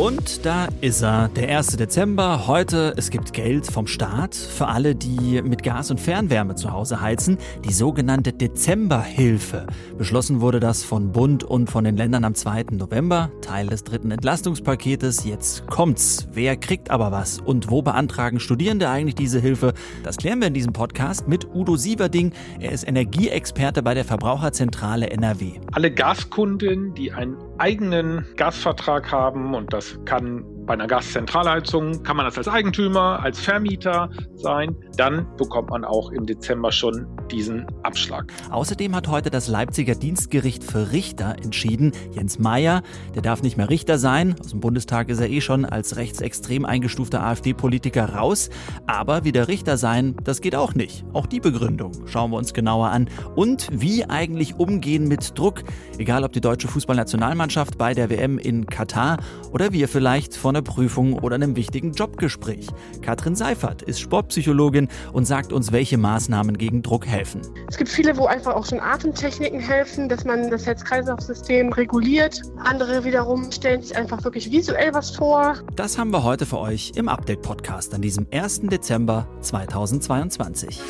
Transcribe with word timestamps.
Und 0.00 0.46
da 0.46 0.66
ist 0.80 1.02
er, 1.02 1.28
der 1.28 1.58
1. 1.58 1.76
Dezember. 1.76 2.46
Heute, 2.46 2.94
es 2.96 3.10
gibt 3.10 3.34
Geld 3.34 3.70
vom 3.70 3.86
Staat 3.86 4.34
für 4.34 4.66
alle, 4.66 4.94
die 4.94 5.42
mit 5.42 5.62
Gas 5.62 5.90
und 5.90 6.00
Fernwärme 6.00 6.54
zu 6.54 6.72
Hause 6.72 7.02
heizen. 7.02 7.36
Die 7.66 7.72
sogenannte 7.74 8.32
Dezemberhilfe. 8.32 9.66
Beschlossen 9.98 10.40
wurde 10.40 10.58
das 10.58 10.84
von 10.84 11.12
Bund 11.12 11.44
und 11.44 11.68
von 11.68 11.84
den 11.84 11.98
Ländern 11.98 12.24
am 12.24 12.34
2. 12.34 12.68
November. 12.70 13.30
Teil 13.42 13.66
des 13.66 13.84
dritten 13.84 14.10
Entlastungspaketes. 14.10 15.26
Jetzt 15.26 15.66
kommt's. 15.66 16.28
Wer 16.32 16.56
kriegt 16.56 16.90
aber 16.90 17.12
was? 17.12 17.38
Und 17.38 17.70
wo 17.70 17.82
beantragen 17.82 18.40
Studierende 18.40 18.88
eigentlich 18.88 19.16
diese 19.16 19.38
Hilfe? 19.38 19.74
Das 20.02 20.16
klären 20.16 20.40
wir 20.40 20.48
in 20.48 20.54
diesem 20.54 20.72
Podcast 20.72 21.28
mit 21.28 21.46
Udo 21.54 21.76
Sieverding. 21.76 22.32
Er 22.58 22.72
ist 22.72 22.88
Energieexperte 22.88 23.82
bei 23.82 23.92
der 23.92 24.06
Verbraucherzentrale 24.06 25.10
NRW. 25.10 25.60
Alle 25.72 25.90
Gaskunden, 25.92 26.94
die 26.94 27.12
einen 27.12 27.36
eigenen 27.60 28.24
Gasvertrag 28.36 29.12
haben 29.12 29.54
und 29.54 29.72
das 29.72 29.98
kann 30.06 30.44
bei 30.70 30.74
einer 30.74 30.86
Gaszentralheizung, 30.86 32.04
kann 32.04 32.16
man 32.16 32.26
das 32.26 32.38
als 32.38 32.46
Eigentümer, 32.46 33.18
als 33.24 33.40
Vermieter 33.40 34.08
sein, 34.36 34.76
dann 34.96 35.26
bekommt 35.36 35.70
man 35.70 35.84
auch 35.84 36.12
im 36.12 36.26
Dezember 36.26 36.70
schon 36.70 37.08
diesen 37.28 37.66
Abschlag. 37.82 38.32
Außerdem 38.50 38.94
hat 38.94 39.08
heute 39.08 39.30
das 39.30 39.48
Leipziger 39.48 39.96
Dienstgericht 39.96 40.62
für 40.62 40.92
Richter 40.92 41.34
entschieden. 41.42 41.90
Jens 42.12 42.38
Meyer, 42.38 42.82
der 43.16 43.22
darf 43.22 43.42
nicht 43.42 43.56
mehr 43.56 43.68
Richter 43.68 43.98
sein. 43.98 44.36
Aus 44.38 44.50
dem 44.50 44.60
Bundestag 44.60 45.08
ist 45.08 45.20
er 45.20 45.28
eh 45.28 45.40
schon 45.40 45.64
als 45.64 45.96
rechtsextrem 45.96 46.64
eingestufter 46.64 47.20
AfD-Politiker 47.20 48.14
raus. 48.14 48.48
Aber 48.86 49.24
wieder 49.24 49.48
Richter 49.48 49.76
sein, 49.76 50.14
das 50.22 50.40
geht 50.40 50.54
auch 50.54 50.74
nicht. 50.74 51.04
Auch 51.12 51.26
die 51.26 51.40
Begründung 51.40 51.90
schauen 52.06 52.30
wir 52.30 52.36
uns 52.36 52.54
genauer 52.54 52.90
an. 52.90 53.08
Und 53.34 53.66
wie 53.72 54.04
eigentlich 54.04 54.54
umgehen 54.54 55.08
mit 55.08 55.36
Druck, 55.36 55.64
egal 55.98 56.22
ob 56.22 56.32
die 56.32 56.40
deutsche 56.40 56.68
Fußballnationalmannschaft 56.68 57.76
bei 57.76 57.92
der 57.92 58.08
WM 58.08 58.38
in 58.38 58.66
Katar 58.66 59.16
oder 59.50 59.72
wir 59.72 59.88
vielleicht 59.88 60.36
vor 60.36 60.52
einer 60.60 60.62
Prüfung 60.62 61.14
oder 61.14 61.36
einem 61.36 61.56
wichtigen 61.56 61.92
Jobgespräch. 61.92 62.66
Katrin 63.02 63.34
Seifert 63.34 63.82
ist 63.82 64.00
Sportpsychologin 64.00 64.88
und 65.12 65.26
sagt 65.26 65.52
uns, 65.52 65.72
welche 65.72 65.98
Maßnahmen 65.98 66.58
gegen 66.58 66.82
Druck 66.82 67.06
helfen. 67.06 67.40
Es 67.68 67.76
gibt 67.76 67.90
viele, 67.90 68.16
wo 68.16 68.26
einfach 68.26 68.54
auch 68.54 68.66
schon 68.66 68.80
Atemtechniken 68.80 69.60
helfen, 69.60 70.08
dass 70.08 70.24
man 70.24 70.50
das 70.50 70.66
Herz-Kreislauf-System 70.66 71.72
reguliert. 71.72 72.42
Andere 72.58 73.04
wiederum 73.04 73.50
stellen 73.50 73.82
sich 73.82 73.96
einfach 73.96 74.22
wirklich 74.24 74.50
visuell 74.50 74.92
was 74.92 75.10
vor. 75.10 75.54
Das 75.76 75.98
haben 75.98 76.12
wir 76.12 76.22
heute 76.22 76.46
für 76.46 76.58
euch 76.58 76.92
im 76.96 77.08
Update-Podcast 77.08 77.94
an 77.94 78.02
diesem 78.02 78.26
1. 78.30 78.62
Dezember 78.64 79.26
2022. 79.40 80.80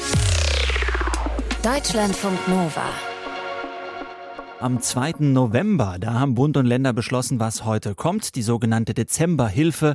Deutschlandfunk 1.62 2.48
Nova. 2.48 3.09
Am 4.60 4.82
2. 4.82 5.14
November, 5.20 5.96
da 5.98 6.20
haben 6.20 6.34
Bund 6.34 6.58
und 6.58 6.66
Länder 6.66 6.92
beschlossen, 6.92 7.40
was 7.40 7.64
heute 7.64 7.94
kommt, 7.94 8.34
die 8.34 8.42
sogenannte 8.42 8.92
Dezemberhilfe. 8.92 9.94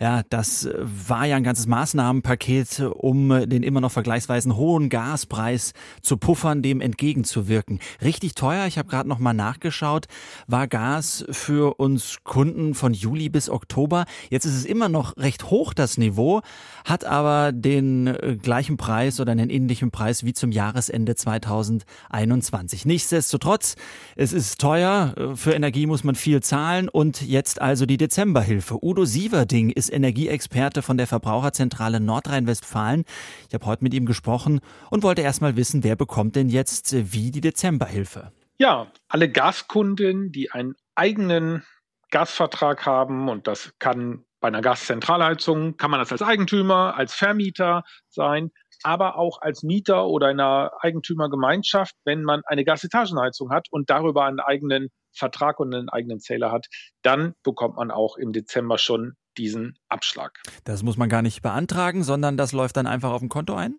Ja, 0.00 0.22
das 0.30 0.70
war 0.80 1.26
ja 1.26 1.36
ein 1.36 1.44
ganzes 1.44 1.66
Maßnahmenpaket, 1.66 2.80
um 2.94 3.28
den 3.46 3.62
immer 3.62 3.82
noch 3.82 3.92
vergleichsweise 3.92 4.56
hohen 4.56 4.88
Gaspreis 4.88 5.74
zu 6.00 6.16
puffern, 6.16 6.62
dem 6.62 6.80
entgegenzuwirken. 6.80 7.78
Richtig 8.02 8.34
teuer, 8.34 8.66
ich 8.66 8.78
habe 8.78 8.88
gerade 8.88 9.06
noch 9.06 9.18
mal 9.18 9.34
nachgeschaut, 9.34 10.06
war 10.46 10.66
Gas 10.66 11.26
für 11.30 11.78
uns 11.78 12.16
Kunden 12.24 12.74
von 12.74 12.94
Juli 12.94 13.28
bis 13.28 13.50
Oktober. 13.50 14.06
Jetzt 14.30 14.46
ist 14.46 14.56
es 14.56 14.64
immer 14.64 14.88
noch 14.88 15.14
recht 15.18 15.50
hoch, 15.50 15.74
das 15.74 15.98
Niveau, 15.98 16.40
hat 16.86 17.04
aber 17.04 17.52
den 17.52 18.06
äh, 18.06 18.38
gleichen 18.40 18.78
Preis 18.78 19.20
oder 19.20 19.32
einen 19.32 19.50
ähnlichen 19.50 19.90
Preis 19.90 20.24
wie 20.24 20.32
zum 20.32 20.52
Jahresende 20.52 21.16
2021. 21.16 22.86
Nichtsdestotrotz, 22.86 23.76
es 24.14 24.32
ist 24.32 24.60
teuer, 24.60 25.14
für 25.34 25.52
Energie 25.52 25.86
muss 25.86 26.04
man 26.04 26.14
viel 26.14 26.42
zahlen 26.42 26.88
und 26.88 27.22
jetzt 27.22 27.60
also 27.60 27.86
die 27.86 27.96
Dezemberhilfe. 27.96 28.78
Udo 28.82 29.04
Sieverding 29.04 29.70
ist 29.70 29.92
Energieexperte 29.92 30.82
von 30.82 30.96
der 30.96 31.06
Verbraucherzentrale 31.06 32.00
Nordrhein-Westfalen. 32.00 33.04
Ich 33.48 33.54
habe 33.54 33.66
heute 33.66 33.82
mit 33.82 33.94
ihm 33.94 34.06
gesprochen 34.06 34.60
und 34.90 35.02
wollte 35.02 35.22
erst 35.22 35.42
mal 35.42 35.56
wissen, 35.56 35.82
wer 35.82 35.96
bekommt 35.96 36.36
denn 36.36 36.48
jetzt 36.48 36.94
wie 37.12 37.30
die 37.30 37.40
Dezemberhilfe? 37.40 38.32
Ja, 38.58 38.86
alle 39.08 39.30
Gaskunden, 39.30 40.32
die 40.32 40.50
einen 40.50 40.74
eigenen 40.94 41.64
Gasvertrag 42.10 42.86
haben 42.86 43.28
und 43.28 43.46
das 43.46 43.74
kann 43.78 44.24
bei 44.40 44.48
einer 44.48 44.60
Gaszentralheizung, 44.60 45.76
kann 45.76 45.90
man 45.90 46.00
das 46.00 46.12
als 46.12 46.22
Eigentümer, 46.22 46.94
als 46.96 47.14
Vermieter 47.14 47.84
sein, 48.08 48.50
aber 48.82 49.18
auch 49.18 49.40
als 49.40 49.62
Mieter 49.62 50.06
oder 50.06 50.30
in 50.30 50.40
einer 50.40 50.72
Eigentümergemeinschaft, 50.80 51.94
wenn 52.04 52.22
man 52.22 52.42
eine 52.46 52.64
Gasetagenheizung 52.64 53.50
hat 53.50 53.68
und 53.70 53.90
darüber 53.90 54.24
einen 54.24 54.40
eigenen 54.40 54.88
Vertrag 55.12 55.60
und 55.60 55.74
einen 55.74 55.88
eigenen 55.88 56.20
Zähler 56.20 56.52
hat, 56.52 56.66
dann 57.02 57.34
bekommt 57.42 57.76
man 57.76 57.90
auch 57.90 58.16
im 58.16 58.32
Dezember 58.32 58.78
schon 58.78 59.14
diesen 59.36 59.78
Abschlag. 59.88 60.38
Das 60.64 60.82
muss 60.82 60.96
man 60.96 61.08
gar 61.08 61.22
nicht 61.22 61.42
beantragen, 61.42 62.02
sondern 62.02 62.36
das 62.36 62.52
läuft 62.52 62.76
dann 62.76 62.86
einfach 62.86 63.10
auf 63.10 63.20
dem 63.20 63.28
Konto 63.28 63.54
ein? 63.54 63.76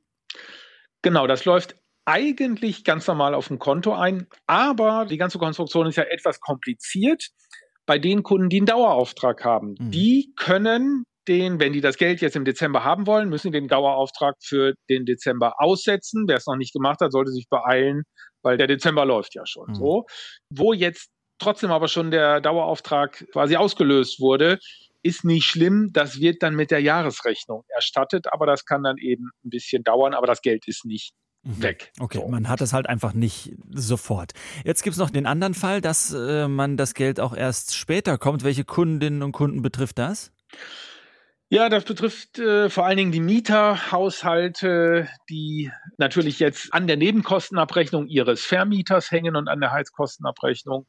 Genau, 1.02 1.28
das 1.28 1.46
läuft 1.46 1.76
eigentlich 2.06 2.84
ganz 2.84 3.06
normal 3.08 3.34
auf 3.34 3.50
dem 3.50 3.60
Konto 3.60 3.94
ein, 3.94 4.28
aber 4.46 5.06
die 5.06 5.18
ganze 5.18 5.40
Konstruktion 5.40 5.88
ist 5.88 5.98
ja 5.98 6.04
etwas 6.04 6.40
kompliziert. 6.40 7.30
Bei 7.86 8.00
den 8.00 8.24
Kunden, 8.24 8.50
die 8.50 8.58
einen 8.58 8.66
Dauerauftrag 8.66 9.44
haben, 9.44 9.76
mhm. 9.80 9.92
die 9.92 10.34
können 10.36 11.06
den, 11.28 11.60
wenn 11.60 11.74
die 11.74 11.82
das 11.82 11.98
Geld 11.98 12.22
jetzt 12.22 12.36
im 12.36 12.46
Dezember 12.46 12.84
haben 12.84 13.08
wollen, 13.08 13.30
müssen 13.30 13.52
den 13.52 13.68
Dauerauftrag 13.68 14.36
für 14.42 14.74
den 14.90 15.06
Dezember 15.06 15.56
aussetzen. 15.60 16.26
Wer 16.28 16.38
es 16.38 16.48
noch 16.48 16.56
nicht 16.56 16.74
gemacht 16.74 17.00
hat, 17.02 17.12
sollte 17.12 17.32
sich 17.32 17.48
beeilen, 17.50 18.04
weil 18.42 18.58
der 18.58 18.68
Dezember 18.68 19.06
läuft 19.06 19.36
ja 19.36 19.46
schon 19.46 19.70
mhm. 19.70 19.76
so. 19.76 20.06
Wo 20.50 20.74
jetzt 20.74 21.10
trotzdem 21.40 21.72
aber 21.72 21.88
schon 21.88 22.12
der 22.12 22.42
Dauerauftrag 22.42 23.26
quasi 23.32 23.56
ausgelöst 23.56 24.20
wurde, 24.20 24.60
ist 25.04 25.24
nicht 25.24 25.46
schlimm. 25.46 25.92
Das 25.94 26.20
wird 26.20 26.44
dann 26.44 26.56
mit 26.56 26.72
der 26.72 26.82
Jahresrechnung 26.82 27.64
erstattet, 27.70 28.26
aber 28.32 28.46
das 28.46 28.66
kann 28.66 28.84
dann 28.84 28.98
eben 28.98 29.30
ein 29.46 29.50
bisschen 29.50 29.84
dauern, 29.84 30.14
aber 30.14 30.28
das 30.28 30.42
Geld 30.42 30.68
ist 30.68 30.86
nicht 30.86 31.14
mhm. 31.44 31.64
weg. 31.64 31.92
Okay, 32.00 32.20
so. 32.20 32.28
man 32.28 32.50
hat 32.50 32.62
es 32.62 32.74
halt 32.74 32.88
einfach 32.88 33.14
nicht 33.14 33.54
sofort. 33.72 34.34
Jetzt 34.66 34.84
gibt 34.84 34.96
es 34.96 35.00
noch 35.00 35.10
den 35.10 35.26
anderen 35.26 35.54
Fall, 35.54 35.82
dass 35.82 36.14
äh, 36.14 36.48
man 36.48 36.78
das 36.78 36.94
Geld 36.94 37.20
auch 37.20 37.36
erst 37.36 37.76
später 37.76 38.18
kommt. 38.18 38.44
Welche 38.44 38.66
Kundinnen 38.66 39.24
und 39.24 39.32
Kunden 39.32 39.62
betrifft 39.62 39.98
das? 39.98 40.32
Ja, 41.50 41.70
das 41.70 41.86
betrifft 41.86 42.40
äh, 42.40 42.70
vor 42.70 42.86
allen 42.86 42.98
Dingen 42.98 43.12
die 43.14 43.22
Mieterhaushalte, 43.22 45.08
die 45.30 45.72
natürlich 45.98 46.40
jetzt 46.40 46.74
an 46.74 46.88
der 46.88 46.98
Nebenkostenabrechnung 46.98 48.08
ihres 48.08 48.44
Vermieters 48.44 49.12
hängen 49.12 49.38
und 49.38 49.48
an 49.48 49.62
der 49.62 49.72
Heizkostenabrechnung. 49.72 50.86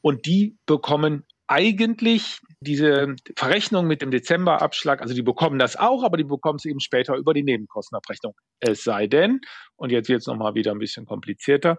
Und 0.00 0.26
die 0.26 0.56
bekommen 0.66 1.24
eigentlich 1.46 2.40
diese 2.58 3.14
Verrechnung 3.36 3.86
mit 3.86 4.02
dem 4.02 4.10
Dezemberabschlag, 4.10 5.02
also 5.02 5.14
die 5.14 5.22
bekommen 5.22 5.60
das 5.60 5.76
auch, 5.76 6.02
aber 6.02 6.16
die 6.16 6.24
bekommen 6.24 6.56
es 6.56 6.64
eben 6.64 6.80
später 6.80 7.14
über 7.14 7.32
die 7.32 7.44
Nebenkostenabrechnung. 7.44 8.34
Es 8.58 8.82
sei 8.82 9.06
denn, 9.06 9.40
und 9.76 9.92
jetzt 9.92 10.08
wird 10.08 10.20
es 10.20 10.26
nochmal 10.26 10.54
wieder 10.54 10.72
ein 10.72 10.78
bisschen 10.80 11.06
komplizierter, 11.06 11.78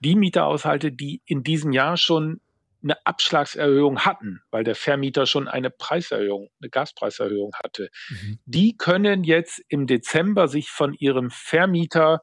die 0.00 0.16
Mieterhaushalte, 0.16 0.92
die 0.92 1.22
in 1.24 1.42
diesem 1.42 1.72
Jahr 1.72 1.96
schon 1.96 2.40
eine 2.84 3.04
Abschlagserhöhung 3.04 4.00
hatten, 4.00 4.42
weil 4.50 4.62
der 4.62 4.74
Vermieter 4.74 5.26
schon 5.26 5.48
eine 5.48 5.70
Preiserhöhung, 5.70 6.48
eine 6.60 6.70
Gaspreiserhöhung 6.70 7.52
hatte. 7.62 7.88
Mhm. 8.10 8.38
Die 8.44 8.76
können 8.76 9.24
jetzt 9.24 9.60
im 9.68 9.86
Dezember 9.86 10.46
sich 10.48 10.68
von 10.70 10.94
ihrem 10.94 11.30
Vermieter 11.30 12.20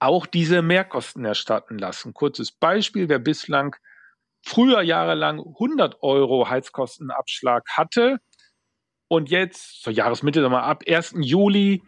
auch 0.00 0.26
diese 0.26 0.60
Mehrkosten 0.60 1.24
erstatten 1.24 1.78
lassen. 1.78 2.12
Kurzes 2.12 2.52
Beispiel, 2.52 3.08
wer 3.08 3.20
bislang 3.20 3.76
früher 4.44 4.82
jahrelang 4.82 5.38
100 5.38 6.02
Euro 6.02 6.48
Heizkostenabschlag 6.50 7.64
hatte 7.70 8.18
und 9.08 9.30
jetzt 9.30 9.82
zur 9.82 9.92
Jahresmitte, 9.92 10.42
wir 10.52 10.62
ab 10.64 10.82
1. 10.86 11.14
Juli 11.20 11.82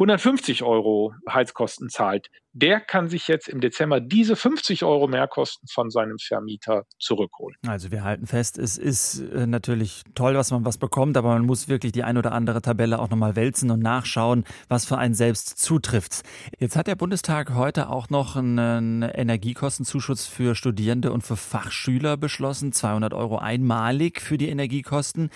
150 0.00 0.62
Euro 0.62 1.12
Heizkosten 1.28 1.90
zahlt, 1.90 2.30
der 2.54 2.80
kann 2.80 3.10
sich 3.10 3.28
jetzt 3.28 3.50
im 3.50 3.60
Dezember 3.60 4.00
diese 4.00 4.34
50 4.34 4.82
Euro 4.82 5.06
Mehrkosten 5.08 5.68
von 5.68 5.90
seinem 5.90 6.16
Vermieter 6.18 6.84
zurückholen. 6.98 7.58
Also 7.66 7.90
wir 7.90 8.02
halten 8.02 8.26
fest, 8.26 8.56
es 8.56 8.78
ist 8.78 9.20
äh, 9.20 9.46
natürlich 9.46 10.02
toll, 10.14 10.36
was 10.36 10.52
man 10.52 10.64
was 10.64 10.78
bekommt, 10.78 11.18
aber 11.18 11.28
man 11.34 11.44
muss 11.44 11.68
wirklich 11.68 11.92
die 11.92 12.02
ein 12.02 12.16
oder 12.16 12.32
andere 12.32 12.62
Tabelle 12.62 12.98
auch 12.98 13.10
nochmal 13.10 13.36
wälzen 13.36 13.70
und 13.70 13.80
nachschauen, 13.80 14.44
was 14.68 14.86
für 14.86 14.96
einen 14.96 15.12
selbst 15.12 15.58
zutrifft. 15.58 16.22
Jetzt 16.58 16.76
hat 16.76 16.86
der 16.86 16.96
Bundestag 16.96 17.54
heute 17.54 17.90
auch 17.90 18.08
noch 18.08 18.36
einen 18.36 19.02
Energiekostenzuschuss 19.02 20.26
für 20.26 20.54
Studierende 20.54 21.12
und 21.12 21.24
für 21.24 21.36
Fachschüler 21.36 22.16
beschlossen, 22.16 22.72
200 22.72 23.12
Euro 23.12 23.36
einmalig 23.36 24.22
für 24.22 24.38
die 24.38 24.48
Energiekosten. 24.48 25.28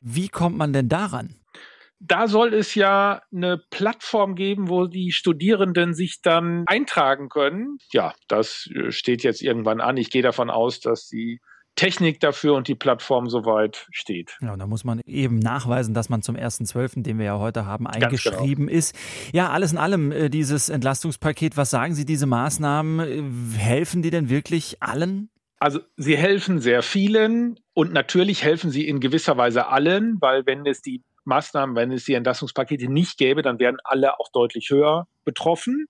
Wie 0.00 0.30
kommt 0.30 0.56
man 0.56 0.72
denn 0.72 0.88
daran? 0.88 1.34
Da 2.00 2.28
soll 2.28 2.54
es 2.54 2.74
ja 2.74 3.22
eine 3.32 3.58
Plattform 3.70 4.34
geben, 4.34 4.68
wo 4.68 4.86
die 4.86 5.12
Studierenden 5.12 5.94
sich 5.94 6.20
dann 6.22 6.64
eintragen 6.66 7.28
können. 7.28 7.78
Ja, 7.92 8.14
das 8.28 8.68
äh, 8.74 8.90
steht 8.92 9.22
jetzt 9.22 9.42
irgendwann 9.42 9.80
an. 9.80 9.96
Ich 9.96 10.10
gehe 10.10 10.22
davon 10.22 10.50
aus, 10.50 10.80
dass 10.80 11.08
die 11.08 11.40
Technik 11.74 12.18
dafür 12.18 12.54
und 12.54 12.66
die 12.66 12.74
Plattform 12.74 13.28
soweit 13.28 13.86
steht. 13.92 14.36
Ja, 14.40 14.52
und 14.52 14.58
da 14.58 14.66
muss 14.66 14.82
man 14.82 15.00
eben 15.06 15.38
nachweisen, 15.38 15.94
dass 15.94 16.08
man 16.08 16.22
zum 16.22 16.34
1.12., 16.34 17.02
den 17.02 17.18
wir 17.18 17.26
ja 17.26 17.38
heute 17.38 17.66
haben, 17.66 17.86
eingeschrieben 17.86 18.66
genau. 18.66 18.78
ist. 18.78 18.96
Ja, 19.32 19.50
alles 19.50 19.72
in 19.72 19.78
allem, 19.78 20.10
äh, 20.10 20.28
dieses 20.28 20.70
Entlastungspaket, 20.70 21.56
was 21.56 21.70
sagen 21.70 21.94
Sie, 21.94 22.04
diese 22.04 22.26
Maßnahmen, 22.26 23.54
helfen 23.56 24.02
die 24.02 24.10
denn 24.10 24.28
wirklich 24.28 24.82
allen? 24.82 25.30
Also 25.60 25.80
sie 25.96 26.16
helfen 26.16 26.60
sehr 26.60 26.82
vielen 26.82 27.58
und 27.74 27.92
natürlich 27.92 28.44
helfen 28.44 28.70
sie 28.70 28.86
in 28.86 29.00
gewisser 29.00 29.36
Weise 29.36 29.66
allen, 29.66 30.16
weil 30.20 30.46
wenn 30.46 30.64
es 30.66 30.82
die 30.82 31.02
Maßnahmen, 31.28 31.76
wenn 31.76 31.92
es 31.92 32.04
die 32.04 32.14
Entlastungspakete 32.14 32.90
nicht 32.90 33.18
gäbe, 33.18 33.42
dann 33.42 33.60
wären 33.60 33.78
alle 33.84 34.18
auch 34.18 34.30
deutlich 34.32 34.70
höher 34.70 35.06
betroffen. 35.24 35.86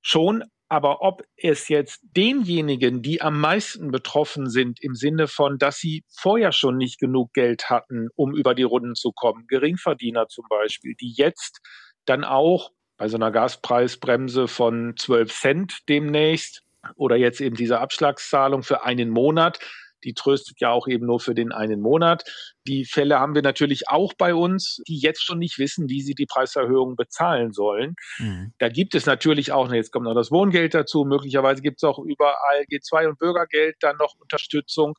Schon, 0.00 0.44
aber 0.68 1.02
ob 1.02 1.22
es 1.36 1.68
jetzt 1.68 2.00
denjenigen, 2.16 3.02
die 3.02 3.20
am 3.20 3.38
meisten 3.40 3.90
betroffen 3.90 4.48
sind, 4.48 4.82
im 4.82 4.94
Sinne 4.94 5.28
von, 5.28 5.58
dass 5.58 5.78
sie 5.78 6.04
vorher 6.10 6.52
schon 6.52 6.78
nicht 6.78 6.98
genug 6.98 7.32
Geld 7.34 7.68
hatten, 7.68 8.08
um 8.14 8.34
über 8.34 8.54
die 8.54 8.62
Runden 8.62 8.94
zu 8.94 9.12
kommen, 9.12 9.46
Geringverdiener 9.46 10.28
zum 10.28 10.46
Beispiel, 10.48 10.94
die 10.94 11.12
jetzt 11.14 11.60
dann 12.06 12.24
auch 12.24 12.70
bei 12.96 13.08
so 13.08 13.16
einer 13.16 13.30
Gaspreisbremse 13.30 14.48
von 14.48 14.94
12 14.96 15.32
Cent 15.32 15.78
demnächst 15.88 16.62
oder 16.96 17.16
jetzt 17.16 17.40
eben 17.40 17.56
diese 17.56 17.80
Abschlagszahlung 17.80 18.62
für 18.62 18.84
einen 18.84 19.10
Monat, 19.10 19.58
die 20.04 20.14
tröstet 20.14 20.60
ja 20.60 20.70
auch 20.70 20.86
eben 20.86 21.06
nur 21.06 21.20
für 21.20 21.34
den 21.34 21.52
einen 21.52 21.80
Monat. 21.80 22.24
Die 22.66 22.84
Fälle 22.84 23.18
haben 23.18 23.34
wir 23.34 23.42
natürlich 23.42 23.88
auch 23.88 24.12
bei 24.16 24.34
uns, 24.34 24.80
die 24.86 24.98
jetzt 24.98 25.22
schon 25.22 25.38
nicht 25.38 25.58
wissen, 25.58 25.88
wie 25.88 26.02
sie 26.02 26.14
die 26.14 26.26
Preiserhöhung 26.26 26.96
bezahlen 26.96 27.52
sollen. 27.52 27.94
Mhm. 28.18 28.52
Da 28.58 28.68
gibt 28.68 28.94
es 28.94 29.06
natürlich 29.06 29.52
auch, 29.52 29.72
jetzt 29.72 29.92
kommt 29.92 30.04
noch 30.04 30.14
das 30.14 30.30
Wohngeld 30.30 30.74
dazu, 30.74 31.04
möglicherweise 31.04 31.62
gibt 31.62 31.78
es 31.78 31.84
auch 31.84 31.98
überall 31.98 32.64
G2 32.70 33.08
und 33.08 33.18
Bürgergeld 33.18 33.76
dann 33.80 33.96
noch 33.96 34.14
Unterstützung. 34.20 34.94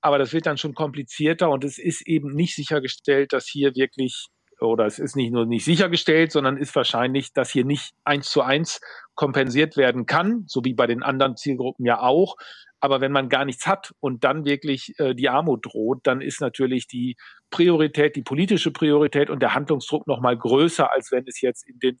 Aber 0.00 0.18
das 0.18 0.32
wird 0.32 0.46
dann 0.46 0.56
schon 0.56 0.74
komplizierter 0.74 1.50
und 1.50 1.62
es 1.62 1.78
ist 1.78 2.06
eben 2.06 2.34
nicht 2.34 2.54
sichergestellt, 2.54 3.32
dass 3.32 3.46
hier 3.46 3.74
wirklich 3.74 4.28
oder 4.60 4.86
es 4.86 4.98
ist 4.98 5.16
nicht 5.16 5.32
nur 5.32 5.46
nicht 5.46 5.64
sichergestellt, 5.64 6.32
sondern 6.32 6.56
ist 6.56 6.74
wahrscheinlich, 6.76 7.32
dass 7.32 7.50
hier 7.50 7.64
nicht 7.64 7.92
eins 8.04 8.30
zu 8.30 8.42
eins 8.42 8.80
kompensiert 9.14 9.76
werden 9.76 10.06
kann, 10.06 10.44
so 10.46 10.64
wie 10.64 10.74
bei 10.74 10.86
den 10.86 11.02
anderen 11.02 11.36
Zielgruppen 11.36 11.86
ja 11.86 12.00
auch. 12.00 12.36
Aber 12.80 13.00
wenn 13.00 13.12
man 13.12 13.28
gar 13.28 13.44
nichts 13.44 13.66
hat 13.66 13.94
und 14.00 14.24
dann 14.24 14.44
wirklich 14.44 14.98
äh, 14.98 15.14
die 15.14 15.28
Armut 15.28 15.66
droht, 15.66 16.00
dann 16.04 16.20
ist 16.20 16.40
natürlich 16.40 16.86
die 16.86 17.16
Priorität, 17.50 18.16
die 18.16 18.22
politische 18.22 18.70
Priorität 18.70 19.30
und 19.30 19.40
der 19.40 19.54
Handlungsdruck 19.54 20.06
noch 20.06 20.20
mal 20.20 20.36
größer, 20.36 20.90
als 20.90 21.12
wenn 21.12 21.26
es 21.26 21.40
jetzt 21.40 21.68
in 21.68 21.78
den 21.78 22.00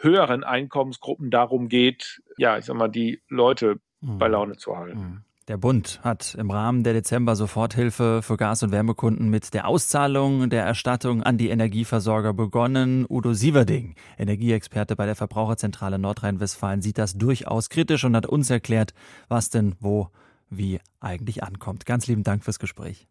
höheren 0.00 0.44
Einkommensgruppen 0.44 1.30
darum 1.30 1.68
geht, 1.68 2.20
ja, 2.36 2.58
ich 2.58 2.64
sag 2.64 2.76
mal, 2.76 2.88
die 2.88 3.22
Leute 3.28 3.80
mhm. 4.00 4.18
bei 4.18 4.28
Laune 4.28 4.56
zu 4.56 4.76
halten. 4.76 4.98
Mhm. 4.98 5.24
Der 5.46 5.58
Bund 5.58 6.00
hat 6.02 6.34
im 6.36 6.50
Rahmen 6.50 6.84
der 6.84 6.94
Dezember-Soforthilfe 6.94 8.22
für 8.22 8.38
Gas- 8.38 8.62
und 8.62 8.72
Wärmekunden 8.72 9.28
mit 9.28 9.52
der 9.52 9.68
Auszahlung 9.68 10.48
der 10.48 10.64
Erstattung 10.64 11.22
an 11.22 11.36
die 11.36 11.50
Energieversorger 11.50 12.32
begonnen. 12.32 13.04
Udo 13.10 13.34
Sieverding, 13.34 13.94
Energieexperte 14.16 14.96
bei 14.96 15.04
der 15.04 15.16
Verbraucherzentrale 15.16 15.98
Nordrhein-Westfalen, 15.98 16.80
sieht 16.80 16.96
das 16.96 17.18
durchaus 17.18 17.68
kritisch 17.68 18.04
und 18.04 18.16
hat 18.16 18.24
uns 18.24 18.48
erklärt, 18.48 18.94
was 19.28 19.50
denn 19.50 19.74
wo 19.80 20.08
wie 20.48 20.80
eigentlich 21.00 21.42
ankommt. 21.42 21.84
Ganz 21.84 22.06
lieben 22.06 22.22
Dank 22.22 22.42
fürs 22.42 22.58
Gespräch. 22.58 23.06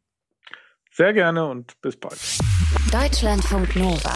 Sehr 0.91 1.13
gerne 1.13 1.45
und 1.47 1.79
bis 1.81 1.97
bald. 1.97 2.19
Deutschlandfunk 2.91 3.75
Nova. 3.75 4.15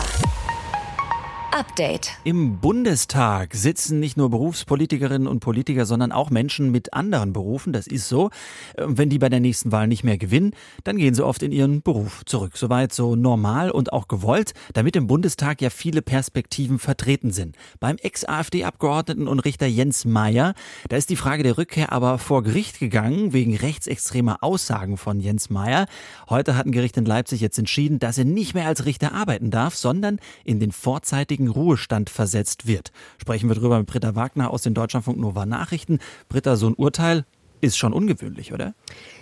Update. 1.57 2.11
Im 2.23 2.59
Bundestag 2.59 3.55
sitzen 3.55 3.99
nicht 3.99 4.15
nur 4.15 4.29
Berufspolitikerinnen 4.29 5.27
und 5.27 5.39
Politiker, 5.39 5.87
sondern 5.87 6.11
auch 6.11 6.29
Menschen 6.29 6.69
mit 6.71 6.93
anderen 6.93 7.33
Berufen. 7.33 7.73
Das 7.73 7.87
ist 7.87 8.07
so. 8.07 8.29
Wenn 8.77 9.09
die 9.09 9.17
bei 9.17 9.27
der 9.27 9.39
nächsten 9.39 9.71
Wahl 9.71 9.87
nicht 9.87 10.03
mehr 10.03 10.19
gewinnen, 10.19 10.51
dann 10.83 10.97
gehen 10.97 11.15
sie 11.15 11.25
oft 11.25 11.41
in 11.41 11.51
ihren 11.51 11.81
Beruf 11.81 12.23
zurück. 12.25 12.57
Soweit 12.57 12.93
so 12.93 13.15
normal 13.15 13.71
und 13.71 13.91
auch 13.91 14.07
gewollt, 14.07 14.53
damit 14.73 14.95
im 14.95 15.07
Bundestag 15.07 15.59
ja 15.63 15.71
viele 15.71 16.03
Perspektiven 16.03 16.77
vertreten 16.77 17.31
sind. 17.31 17.55
Beim 17.79 17.97
Ex-AfD-Abgeordneten 17.97 19.27
und 19.27 19.39
Richter 19.39 19.65
Jens 19.65 20.05
Meyer, 20.05 20.53
da 20.89 20.95
ist 20.95 21.09
die 21.09 21.15
Frage 21.15 21.41
der 21.41 21.57
Rückkehr 21.57 21.91
aber 21.91 22.19
vor 22.19 22.43
Gericht 22.43 22.77
gegangen 22.79 23.33
wegen 23.33 23.55
rechtsextremer 23.55 24.43
Aussagen 24.43 24.97
von 24.97 25.19
Jens 25.19 25.49
Meyer. 25.49 25.87
Heute 26.29 26.55
hat 26.55 26.67
ein 26.67 26.71
Gericht 26.71 26.97
in 26.97 27.05
Leipzig 27.05 27.41
jetzt 27.41 27.57
entschieden, 27.57 27.97
dass 27.97 28.19
er 28.19 28.25
nicht 28.25 28.53
mehr 28.53 28.67
als 28.67 28.85
Richter 28.85 29.13
arbeiten 29.13 29.49
darf, 29.49 29.75
sondern 29.75 30.19
in 30.43 30.59
den 30.59 30.71
vorzeitigen 30.71 31.46
vorzeitigen 31.47 31.51
Ruhestand 31.51 32.09
versetzt 32.09 32.67
wird. 32.67 32.91
Sprechen 33.17 33.49
wir 33.49 33.55
drüber 33.55 33.79
mit 33.79 33.87
Britta 33.87 34.15
Wagner 34.15 34.51
aus 34.51 34.61
den 34.61 34.73
Deutschlandfunk 34.73 35.17
Nova 35.17 35.45
Nachrichten. 35.45 35.99
Britta, 36.29 36.55
so 36.55 36.67
ein 36.67 36.73
Urteil 36.73 37.25
ist 37.61 37.77
schon 37.77 37.93
ungewöhnlich, 37.93 38.53
oder? 38.53 38.73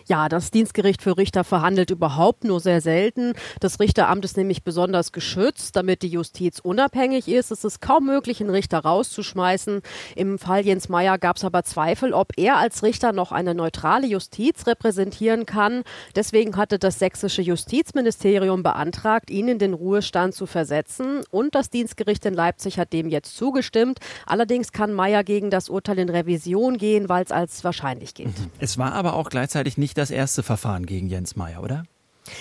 Ja, 0.08 0.30
das 0.30 0.52
Dienstgericht 0.52 1.02
für 1.02 1.18
Richter 1.18 1.44
verhandelt 1.44 1.90
überhaupt 1.90 2.44
nur 2.44 2.60
sehr 2.60 2.80
selten. 2.80 3.34
Das 3.60 3.80
Richteramt 3.80 4.24
ist 4.24 4.38
nämlich 4.38 4.64
besonders 4.64 5.12
geschützt, 5.12 5.76
damit 5.76 6.04
die 6.04 6.10
Justiz 6.10 6.60
unabhängig 6.60 7.28
ist. 7.28 7.50
Es 7.50 7.64
ist 7.64 7.82
kaum 7.82 8.06
möglich, 8.06 8.40
einen 8.40 8.52
Richter 8.52 8.80
rauszuschmeißen. 8.80 9.82
Im 10.16 10.38
Fall 10.38 10.64
Jens 10.64 10.90
Meyer 10.90 11.18
gab 11.18 11.38
es 11.38 11.44
aber 11.44 11.64
Zweifel, 11.64 12.14
ob 12.14 12.34
er 12.38 12.58
als 12.58 12.84
Richter 12.84 13.14
noch 13.14 13.32
eine 13.32 13.56
neutrale 13.56 14.06
Justiz 14.06 14.68
repräsentieren 14.68 15.48
kann. 15.48 15.84
Deswegen 16.16 16.56
hatte 16.56 16.78
das 16.78 17.00
sächsische 17.00 17.42
Justizministerium 17.42 18.62
beantragt, 18.62 19.32
ihn 19.32 19.48
in 19.48 19.58
den 19.58 19.74
Ruhestand 19.74 20.36
zu 20.36 20.46
versetzen. 20.46 21.24
Und 21.32 21.56
das 21.56 21.72
Dienstgericht 21.72 22.26
in 22.26 22.36
Leipzig 22.36 22.78
hat 22.78 22.94
dem 22.94 23.10
jetzt 23.10 23.36
zugestimmt. 23.36 24.00
Allerdings 24.28 24.72
kann 24.72 24.94
Meyer 24.94 25.24
gegen 25.24 25.50
das 25.50 25.68
Urteil 25.68 25.98
in 25.98 26.10
Revision 26.10 26.78
gehen, 26.78 27.10
weil 27.10 27.24
es 27.24 27.32
als 27.32 27.64
wahrscheinlich 27.64 28.14
gilt. 28.14 28.25
Es 28.60 28.78
war 28.78 28.94
aber 28.94 29.14
auch 29.14 29.30
gleichzeitig 29.30 29.78
nicht 29.78 29.98
das 29.98 30.12
erste 30.12 30.44
Verfahren 30.44 30.86
gegen 30.86 31.08
Jens 31.08 31.36
Meyer, 31.36 31.62
oder? 31.62 31.84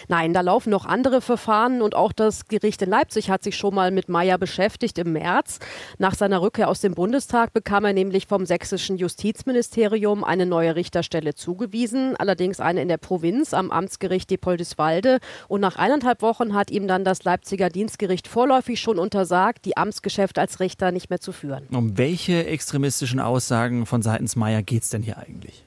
Nein, 0.09 0.33
da 0.33 0.41
laufen 0.41 0.71
noch 0.71 0.87
andere 0.87 1.21
Verfahren 1.21 1.83
und 1.83 1.95
auch 1.95 2.13
das 2.13 2.49
Gericht 2.49 2.83
in 2.83 2.91
Leipzig 2.91 3.31
hat 3.31 3.43
sich 3.43 3.57
schon 3.57 3.75
mal 3.75 3.91
mit 3.91 4.09
Meyer 4.09 4.39
beschäftigt 4.39 4.99
im 4.99 5.13
März. 5.13 5.59
Nach 5.99 6.15
seiner 6.15 6.43
Rückkehr 6.43 6.69
aus 6.69 6.81
dem 6.81 6.95
Bundestag 6.95 7.53
bekam 7.53 7.85
er 7.85 7.93
nämlich 7.93 8.27
vom 8.27 8.47
sächsischen 8.47 8.97
Justizministerium 8.97 10.25
eine 10.25 10.47
neue 10.47 10.77
Richterstelle 10.77 11.35
zugewiesen, 11.35 12.17
allerdings 12.17 12.61
eine 12.61 12.83
in 12.83 12.89
der 12.89 12.97
Provinz 12.99 13.55
am 13.55 13.71
Amtsgericht 13.71 14.31
Diepoldiswalde. 14.31 15.19
Und 15.49 15.61
nach 15.61 15.77
eineinhalb 15.77 16.23
Wochen 16.23 16.55
hat 16.55 16.71
ihm 16.71 16.89
dann 16.89 17.05
das 17.05 17.25
Leipziger 17.25 17.69
Dienstgericht 17.69 18.29
vorläufig 18.29 18.81
schon 18.81 18.99
untersagt, 18.99 19.65
die 19.65 19.77
Amtsgeschäfte 19.77 20.41
als 20.41 20.61
Richter 20.61 20.93
nicht 20.93 21.11
mehr 21.11 21.21
zu 21.21 21.33
führen. 21.33 21.67
Um 21.73 21.99
welche 21.99 22.47
extremistischen 22.47 23.21
Aussagen 23.21 23.87
von 23.87 24.03
seitens 24.03 24.37
Meyer 24.37 24.63
geht 24.63 24.83
es 24.83 24.91
denn 24.91 25.03
hier 25.03 25.19
eigentlich? 25.19 25.65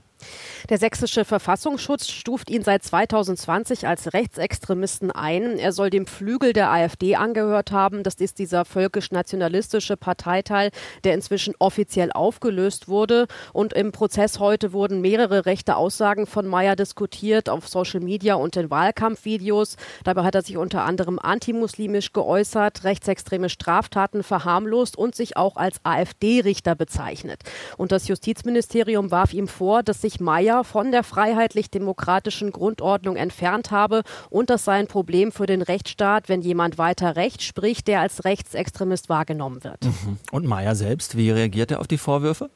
Der 0.69 0.77
sächsische 0.77 1.25
Verfassungsschutz 1.25 2.09
stuft 2.09 2.49
ihn 2.49 2.63
seit 2.63 2.83
2020 2.83 3.87
als 3.87 4.13
Rechtsextremisten 4.13 5.11
ein. 5.11 5.57
Er 5.57 5.71
soll 5.71 5.89
dem 5.89 6.07
Flügel 6.07 6.53
der 6.53 6.71
AfD 6.71 7.15
angehört 7.15 7.71
haben. 7.71 8.03
Das 8.03 8.15
ist 8.15 8.39
dieser 8.39 8.65
völkisch-nationalistische 8.65 9.97
Parteiteil, 9.97 10.71
der 11.03 11.13
inzwischen 11.13 11.53
offiziell 11.59 12.11
aufgelöst 12.11 12.87
wurde. 12.87 13.27
Und 13.53 13.73
im 13.73 13.91
Prozess 13.91 14.39
heute 14.39 14.73
wurden 14.73 15.01
mehrere 15.01 15.45
rechte 15.45 15.75
Aussagen 15.75 16.25
von 16.25 16.47
Meyer 16.47 16.75
diskutiert 16.75 17.49
auf 17.49 17.67
Social 17.67 18.01
Media 18.01 18.35
und 18.35 18.55
in 18.55 18.69
Wahlkampfvideos. 18.69 19.77
Dabei 20.03 20.23
hat 20.23 20.35
er 20.35 20.41
sich 20.41 20.57
unter 20.57 20.83
anderem 20.83 21.19
antimuslimisch 21.19 22.13
geäußert, 22.13 22.83
rechtsextreme 22.83 23.49
Straftaten 23.49 24.23
verharmlost 24.23 24.97
und 24.97 25.15
sich 25.15 25.37
auch 25.37 25.55
als 25.55 25.77
AfD-Richter 25.83 26.75
bezeichnet. 26.75 27.41
Und 27.77 27.91
das 27.91 28.07
Justizministerium 28.07 29.11
warf 29.11 29.33
ihm 29.33 29.47
vor, 29.47 29.83
dass 29.83 30.01
sich 30.01 30.19
Meyer 30.19 30.46
von 30.63 30.91
der 30.91 31.03
freiheitlich-demokratischen 31.03 32.51
Grundordnung 32.51 33.15
entfernt 33.15 33.71
habe 33.71 34.03
und 34.29 34.49
das 34.49 34.65
sei 34.65 34.73
ein 34.73 34.87
Problem 34.87 35.31
für 35.31 35.45
den 35.45 35.61
Rechtsstaat, 35.61 36.29
wenn 36.29 36.41
jemand 36.41 36.77
weiter 36.77 37.15
Recht 37.15 37.43
spricht, 37.43 37.87
der 37.87 38.01
als 38.01 38.25
Rechtsextremist 38.25 39.09
wahrgenommen 39.09 39.63
wird. 39.63 39.85
Mhm. 39.85 40.17
Und 40.31 40.45
Meyer 40.45 40.75
selbst, 40.75 41.17
wie 41.17 41.31
reagiert 41.31 41.71
er 41.71 41.79
auf 41.79 41.87
die 41.87 41.97
Vorwürfe? 41.97 42.49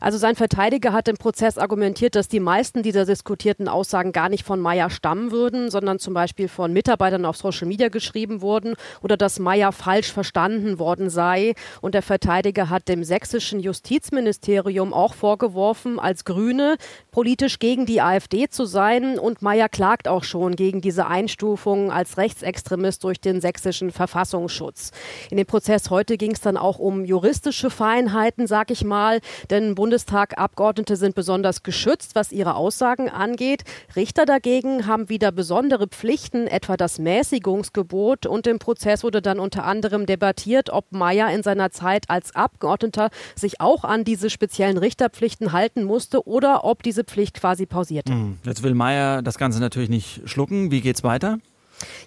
Also 0.00 0.18
sein 0.18 0.36
Verteidiger 0.36 0.92
hat 0.92 1.08
im 1.08 1.16
Prozess 1.16 1.58
argumentiert, 1.58 2.14
dass 2.14 2.28
die 2.28 2.40
meisten 2.40 2.82
dieser 2.82 3.04
diskutierten 3.04 3.68
Aussagen 3.68 4.12
gar 4.12 4.28
nicht 4.28 4.44
von 4.44 4.60
Meyer 4.60 4.90
stammen 4.90 5.30
würden, 5.30 5.70
sondern 5.70 5.98
zum 5.98 6.14
Beispiel 6.14 6.48
von 6.48 6.72
Mitarbeitern 6.72 7.24
auf 7.24 7.36
Social 7.36 7.66
Media 7.66 7.88
geschrieben 7.88 8.40
wurden 8.40 8.74
oder 9.02 9.16
dass 9.16 9.38
Meyer 9.38 9.72
falsch 9.72 10.12
verstanden 10.12 10.78
worden 10.78 11.10
sei. 11.10 11.54
Und 11.80 11.94
der 11.94 12.02
Verteidiger 12.02 12.70
hat 12.70 12.88
dem 12.88 13.04
sächsischen 13.04 13.60
Justizministerium 13.60 14.92
auch 14.92 15.14
vorgeworfen, 15.14 15.98
als 15.98 16.24
Grüne 16.24 16.76
politisch 17.10 17.58
gegen 17.58 17.86
die 17.86 18.00
AfD 18.00 18.48
zu 18.48 18.66
sein. 18.66 19.18
Und 19.18 19.42
Meyer 19.42 19.68
klagt 19.68 20.08
auch 20.08 20.24
schon 20.24 20.56
gegen 20.56 20.80
diese 20.80 21.06
Einstufung 21.06 21.90
als 21.90 22.18
Rechtsextremist 22.18 23.02
durch 23.04 23.20
den 23.20 23.40
sächsischen 23.40 23.90
Verfassungsschutz. 23.90 24.92
In 25.30 25.36
dem 25.36 25.46
Prozess 25.46 25.90
heute 25.90 26.16
ging 26.16 26.32
es 26.32 26.40
dann 26.40 26.56
auch 26.56 26.78
um 26.78 27.04
juristische 27.04 27.70
Feinheiten, 27.70 28.46
sag 28.46 28.70
ich 28.70 28.84
mal. 28.84 29.20
Denn 29.50 29.74
Bundestagabgeordnete 29.74 30.96
sind 30.96 31.14
besonders 31.14 31.62
geschützt, 31.62 32.14
was 32.14 32.32
ihre 32.32 32.54
Aussagen 32.54 33.08
angeht. 33.08 33.64
Richter 33.94 34.26
dagegen 34.26 34.86
haben 34.86 35.08
wieder 35.08 35.32
besondere 35.32 35.86
Pflichten, 35.86 36.46
etwa 36.46 36.76
das 36.76 36.98
Mäßigungsgebot. 36.98 38.26
Und 38.26 38.46
im 38.46 38.58
Prozess 38.58 39.04
wurde 39.04 39.22
dann 39.22 39.38
unter 39.38 39.64
anderem 39.64 40.06
debattiert, 40.06 40.70
ob 40.70 40.92
Meyer 40.92 41.32
in 41.32 41.42
seiner 41.42 41.70
Zeit 41.70 42.08
als 42.08 42.34
Abgeordneter 42.34 43.10
sich 43.34 43.60
auch 43.60 43.84
an 43.84 44.04
diese 44.04 44.30
speziellen 44.30 44.78
Richterpflichten 44.78 45.52
halten 45.52 45.84
musste 45.84 46.26
oder 46.26 46.64
ob 46.64 46.82
diese 46.82 47.04
Pflicht 47.04 47.40
quasi 47.40 47.66
pausierte. 47.66 48.12
Hm, 48.12 48.38
jetzt 48.44 48.62
will 48.62 48.74
Meyer 48.74 49.22
das 49.22 49.38
Ganze 49.38 49.60
natürlich 49.60 49.88
nicht 49.88 50.22
schlucken. 50.28 50.70
Wie 50.70 50.80
geht's 50.80 51.04
weiter? 51.04 51.38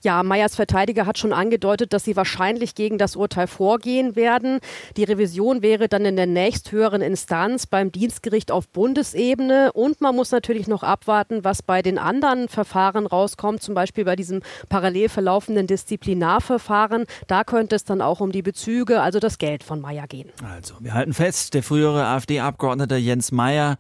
Ja, 0.04 0.24
Meyers 0.24 0.56
Verteidiger 0.56 1.06
hat 1.06 1.18
schon 1.18 1.34
angedeutet, 1.34 1.94
dass 1.94 2.04
sie 2.04 2.16
wahrscheinlich 2.16 2.76
gegen 2.76 2.98
das 2.98 3.16
Urteil 3.16 3.48
vorgehen 3.48 4.16
werden. 4.16 4.60
Die 4.98 5.04
Revision 5.04 5.62
wäre 5.62 5.88
dann 5.88 6.06
in 6.06 6.16
der 6.16 6.28
nächsthöheren 6.28 7.02
Instanz 7.02 7.66
beim 7.66 7.92
Dienstgericht 7.92 8.52
auf 8.52 8.68
Bundesebene. 8.70 9.72
Und 9.74 10.02
man 10.02 10.16
muss 10.16 10.32
natürlich 10.32 10.68
noch 10.68 10.84
abwarten, 10.84 11.44
was 11.44 11.62
bei 11.62 11.82
den 11.82 11.98
anderen 11.98 12.50
Verfahren 12.50 13.06
rauskommt, 13.06 13.62
zum 13.62 13.76
Beispiel 13.76 14.06
bei 14.06 14.16
diesem 14.16 14.42
parallel 14.70 15.10
verlaufenden 15.10 15.68
Disziplinarverfahren. 15.68 17.06
Da 17.28 17.44
könnte 17.44 17.76
es 17.76 17.84
dann 17.84 18.02
auch 18.02 18.20
um 18.20 18.32
die 18.32 18.42
Bezüge, 18.42 19.02
also 19.02 19.20
das 19.20 19.38
Geld 19.38 19.64
von 19.64 19.82
Meyer 19.82 20.08
gehen. 20.08 20.30
Also, 20.44 20.76
wir 20.80 20.94
halten 20.94 21.14
fest, 21.14 21.54
der 21.54 21.64
frühere 21.64 22.06
AfD-Abgeordnete 22.06 22.96
Jens 22.96 23.32
Meyer 23.32 23.78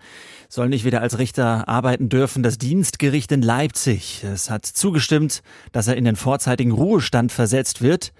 soll 0.50 0.67
nicht 0.69 0.84
wieder 0.84 1.01
als 1.01 1.19
Richter 1.19 1.67
arbeiten 1.67 2.10
dürfen. 2.10 2.43
Das 2.43 2.58
Dienstgericht 2.58 3.31
in 3.31 3.41
Leipzig, 3.41 4.24
es 4.24 4.50
hat 4.50 4.65
zugestimmt, 4.65 5.43
dass 5.72 5.78
dass 5.79 5.88
er 5.88 5.95
in 5.95 6.03
den 6.03 6.17
vorzeitigen 6.17 6.74
Ruhestand 6.74 7.31
versetzt 7.31 7.81
wird. 7.81 8.12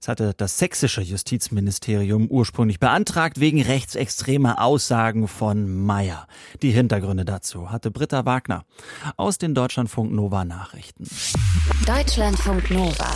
Das 0.00 0.08
hatte 0.08 0.34
das 0.36 0.58
sächsische 0.58 1.00
Justizministerium 1.00 2.26
ursprünglich 2.28 2.78
beantragt 2.78 3.40
wegen 3.40 3.62
rechtsextremer 3.62 4.60
Aussagen 4.60 5.26
von 5.26 5.86
Meyer. 5.86 6.26
Die 6.60 6.72
Hintergründe 6.72 7.24
dazu 7.24 7.70
hatte 7.70 7.90
Britta 7.90 8.26
Wagner 8.26 8.64
aus 9.16 9.38
den 9.38 9.54
Deutschlandfunk 9.54 10.12
Nova 10.12 10.44
Nachrichten. 10.44 11.08
Deutschlandfunk 11.86 12.70
Nova. 12.70 13.08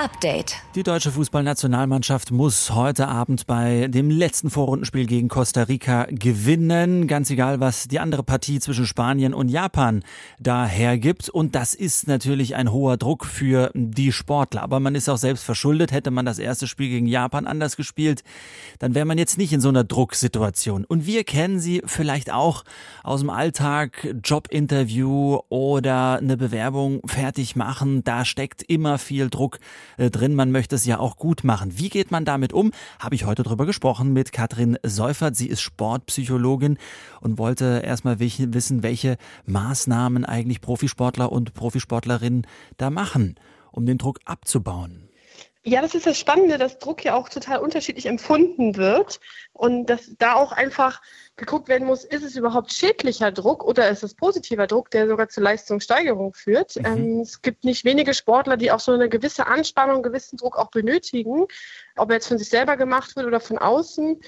Update. 0.00 0.56
Die 0.74 0.82
deutsche 0.82 1.10
Fußballnationalmannschaft 1.10 2.30
muss 2.30 2.70
heute 2.70 3.06
Abend 3.08 3.46
bei 3.46 3.86
dem 3.88 4.08
letzten 4.08 4.48
Vorrundenspiel 4.48 5.04
gegen 5.04 5.28
Costa 5.28 5.64
Rica 5.64 6.06
gewinnen. 6.08 7.06
Ganz 7.06 7.28
egal, 7.28 7.60
was 7.60 7.86
die 7.86 8.00
andere 8.00 8.22
Partie 8.22 8.60
zwischen 8.60 8.86
Spanien 8.86 9.34
und 9.34 9.50
Japan 9.50 10.02
da 10.38 10.64
hergibt. 10.64 11.28
Und 11.28 11.54
das 11.54 11.74
ist 11.74 12.08
natürlich 12.08 12.56
ein 12.56 12.72
hoher 12.72 12.96
Druck 12.96 13.26
für 13.26 13.70
die 13.74 14.10
Sportler. 14.10 14.62
Aber 14.62 14.80
man 14.80 14.94
ist 14.94 15.10
auch 15.10 15.18
selbst 15.18 15.44
verschuldet. 15.44 15.92
Hätte 15.92 16.10
man 16.10 16.24
das 16.24 16.38
erste 16.38 16.66
Spiel 16.66 16.88
gegen 16.88 17.06
Japan 17.06 17.46
anders 17.46 17.76
gespielt, 17.76 18.24
dann 18.78 18.94
wäre 18.94 19.04
man 19.04 19.18
jetzt 19.18 19.36
nicht 19.36 19.52
in 19.52 19.60
so 19.60 19.68
einer 19.68 19.84
Drucksituation. 19.84 20.86
Und 20.86 21.04
wir 21.04 21.24
kennen 21.24 21.60
sie 21.60 21.82
vielleicht 21.84 22.32
auch 22.32 22.64
aus 23.02 23.20
dem 23.20 23.28
Alltag, 23.28 24.16
Jobinterview 24.24 25.40
oder 25.50 26.16
eine 26.16 26.38
Bewerbung 26.38 27.02
fertig 27.06 27.54
machen. 27.54 28.02
Da 28.02 28.24
steckt 28.24 28.62
immer 28.62 28.96
viel 28.96 29.28
Druck 29.28 29.58
äh, 30.00 30.10
drin. 30.10 30.34
Man 30.34 30.50
möchte 30.50 30.74
es 30.74 30.86
ja 30.86 30.98
auch 30.98 31.16
gut 31.16 31.44
machen. 31.44 31.78
Wie 31.78 31.90
geht 31.90 32.10
man 32.10 32.24
damit 32.24 32.52
um? 32.52 32.72
Habe 32.98 33.14
ich 33.14 33.26
heute 33.26 33.42
drüber 33.42 33.66
gesprochen 33.66 34.12
mit 34.12 34.32
Katrin 34.32 34.78
Seufert. 34.82 35.36
Sie 35.36 35.48
ist 35.48 35.60
Sportpsychologin 35.60 36.78
und 37.20 37.38
wollte 37.38 37.82
erstmal 37.84 38.18
wissen, 38.18 38.82
welche 38.82 39.18
Maßnahmen 39.44 40.24
eigentlich 40.24 40.62
Profisportler 40.62 41.30
und 41.30 41.52
Profisportlerinnen 41.52 42.46
da 42.78 42.88
machen, 42.88 43.34
um 43.72 43.84
den 43.84 43.98
Druck 43.98 44.20
abzubauen. 44.24 45.09
Ja, 45.62 45.82
das 45.82 45.94
ist 45.94 46.06
das 46.06 46.18
Spannende, 46.18 46.56
dass 46.56 46.78
Druck 46.78 47.04
ja 47.04 47.14
auch 47.14 47.28
total 47.28 47.58
unterschiedlich 47.58 48.06
empfunden 48.06 48.76
wird 48.76 49.20
und 49.52 49.86
dass 49.86 50.14
da 50.18 50.34
auch 50.34 50.52
einfach 50.52 51.02
geguckt 51.36 51.68
werden 51.68 51.86
muss, 51.86 52.04
ist 52.04 52.22
es 52.22 52.34
überhaupt 52.34 52.72
schädlicher 52.72 53.30
Druck 53.30 53.62
oder 53.64 53.90
ist 53.90 54.02
es 54.02 54.14
positiver 54.14 54.66
Druck, 54.66 54.90
der 54.90 55.06
sogar 55.06 55.28
zur 55.28 55.42
Leistungssteigerung 55.42 56.32
führt. 56.32 56.76
Mhm. 56.76 56.84
Ähm, 56.84 57.20
es 57.20 57.42
gibt 57.42 57.64
nicht 57.64 57.84
wenige 57.84 58.14
Sportler, 58.14 58.56
die 58.56 58.72
auch 58.72 58.80
so 58.80 58.92
eine 58.92 59.10
gewisse 59.10 59.46
Anspannung, 59.46 60.02
gewissen 60.02 60.38
Druck 60.38 60.56
auch 60.56 60.70
benötigen, 60.70 61.46
ob 61.96 62.10
er 62.10 62.16
jetzt 62.16 62.28
von 62.28 62.38
sich 62.38 62.48
selber 62.48 62.78
gemacht 62.78 63.14
wird 63.16 63.26
oder 63.26 63.40
von 63.40 63.58
außen 63.58 64.20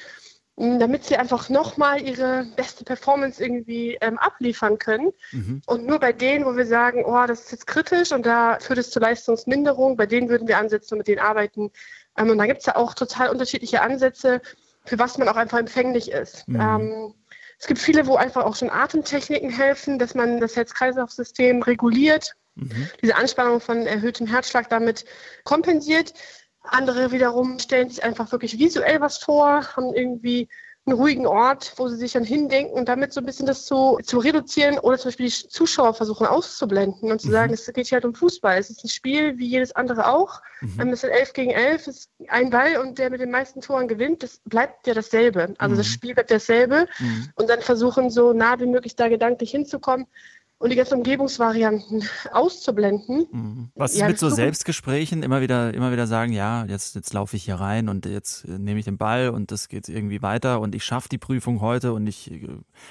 damit 0.56 1.04
sie 1.04 1.16
einfach 1.16 1.49
nochmal 1.49 2.02
ihre 2.02 2.47
beste 2.56 2.85
Performance 2.85 3.42
irgendwie 3.42 3.97
ähm, 4.00 4.18
abliefern 4.18 4.78
können. 4.78 5.11
Mhm. 5.32 5.62
Und 5.66 5.87
nur 5.87 5.99
bei 5.99 6.12
denen, 6.12 6.44
wo 6.44 6.56
wir 6.56 6.66
sagen, 6.66 7.04
oh, 7.04 7.26
das 7.26 7.44
ist 7.44 7.52
jetzt 7.52 7.66
kritisch 7.66 8.12
und 8.12 8.26
da 8.26 8.59
führt 8.61 8.78
es 8.78 8.90
zur 8.90 9.02
Leistungsminderung, 9.02 9.97
bei 9.97 10.06
denen 10.06 10.28
würden 10.28 10.47
wir 10.47 10.59
ansetzen 10.59 10.94
und 10.94 10.99
mit 10.99 11.09
denen 11.09 11.21
arbeiten. 11.21 11.71
Ähm, 12.18 12.30
und 12.30 12.38
da 12.38 12.47
gibt 12.47 12.61
es 12.61 12.66
ja 12.66 12.76
auch 12.76 12.94
total 12.94 13.30
unterschiedliche 13.30 13.80
Ansätze, 13.80 14.42
für 14.85 14.99
was 14.99 15.16
man 15.16 15.28
auch 15.28 15.37
einfach 15.37 15.59
empfänglich 15.59 16.11
ist. 16.11 16.47
Mhm. 16.47 16.61
Ähm, 16.61 17.14
es 17.59 17.66
gibt 17.66 17.80
viele, 17.80 18.06
wo 18.06 18.16
einfach 18.16 18.44
auch 18.44 18.56
schon 18.56 18.71
Atemtechniken 18.71 19.49
helfen, 19.49 19.99
dass 19.99 20.14
man 20.14 20.40
das 20.40 20.56
Herz-Kreislauf-System 20.56 21.62
reguliert, 21.62 22.35
mhm. 22.56 22.88
diese 23.00 23.14
Anspannung 23.14 23.61
von 23.61 23.87
erhöhtem 23.87 24.26
Herzschlag 24.26 24.68
damit 24.68 25.04
kompensiert. 25.44 26.12
Andere 26.62 27.11
wiederum 27.11 27.59
stellen 27.59 27.88
sich 27.88 28.04
einfach 28.04 28.31
wirklich 28.33 28.59
visuell 28.59 29.00
was 29.00 29.19
vor, 29.19 29.76
haben 29.76 29.95
irgendwie 29.95 30.49
einen 30.85 30.99
ruhigen 30.99 31.26
Ort, 31.26 31.75
wo 31.76 31.87
sie 31.88 31.97
sich 31.97 32.12
dann 32.12 32.25
hindenken 32.25 32.75
und 32.75 32.88
damit 32.88 33.12
so 33.12 33.21
ein 33.21 33.26
bisschen 33.26 33.47
das 33.47 33.66
zu, 33.66 34.00
zu 34.02 34.19
reduzieren 34.19 34.81
oder 34.81 34.99
zum 34.99 35.11
Beispiel 35.11 35.26
die 35.26 35.49
Zuschauer 35.49 35.95
versuchen 35.95 36.26
auszublenden 36.26 37.12
und 37.12 37.21
zu 37.21 37.28
mhm. 37.28 37.33
sagen, 37.33 37.54
es 37.54 37.73
geht 37.73 37.87
hier 37.87 37.97
halt 37.97 38.04
um 38.04 38.14
Fußball. 38.14 38.59
Es 38.59 38.69
ist 38.69 38.83
ein 38.83 38.88
Spiel 38.88 39.38
wie 39.38 39.47
jedes 39.47 39.73
andere 39.76 40.09
auch. 40.09 40.40
Mhm. 40.61 40.88
Es 40.88 41.02
sind 41.02 41.11
elf 41.11 41.33
gegen 41.35 41.52
elf, 41.52 41.87
es 41.87 41.99
ist 41.99 42.11
ein 42.26 42.50
Ball 42.50 42.78
und 42.78 42.99
der 42.99 43.11
mit 43.11 43.21
den 43.21 43.31
meisten 43.31 43.61
Toren 43.61 43.87
gewinnt. 43.87 44.25
Das 44.25 44.40
bleibt 44.45 44.88
ja 44.88 44.95
dasselbe. 44.95 45.54
Also 45.59 45.75
mhm. 45.75 45.78
das 45.78 45.87
Spiel 45.87 46.14
bleibt 46.14 46.33
dasselbe. 46.33 46.88
Mhm. 46.99 47.28
Und 47.37 47.49
dann 47.49 47.61
versuchen 47.61 48.11
so 48.11 48.33
nah 48.33 48.59
wie 48.59 48.66
möglich 48.66 48.97
da 48.97 49.07
gedanklich 49.07 49.52
hinzukommen 49.52 50.09
und 50.62 50.71
die 50.71 50.76
ganzen 50.76 50.99
Umgebungsvarianten 50.99 52.09
auszublenden. 52.31 53.26
Mhm. 53.33 53.71
Was 53.75 53.95
ist 53.95 54.07
mit 54.07 54.19
so 54.19 54.31
Selbstgesprächen 54.31 55.25
immer 55.25 55.40
wieder, 55.40 55.75
immer 55.75 55.90
wieder 55.90 56.07
sagen, 56.07 56.33
ja, 56.33 56.64
jetzt, 56.66 56.95
jetzt 56.95 57.12
laufe 57.12 57.35
ich 57.35 57.42
hier 57.45 57.57
rein 57.57 57.88
und 57.88 58.07
jetzt 58.07 58.45
äh, 58.45 58.59
nehme 58.59 58.78
ich 58.78 58.85
den 58.85 58.97
Ball 58.97 59.31
und 59.31 59.50
das 59.50 59.69
geht 59.69 59.88
irgendwie 59.88 60.23
weiter 60.23 60.61
und 60.61 60.76
ich 60.76 60.85
schaffe 60.85 61.09
die 61.09 61.19
Prüfung 61.19 61.61
heute 61.61 61.92
und 61.92 62.07
ich, 62.07 62.31
äh, 62.31 62.47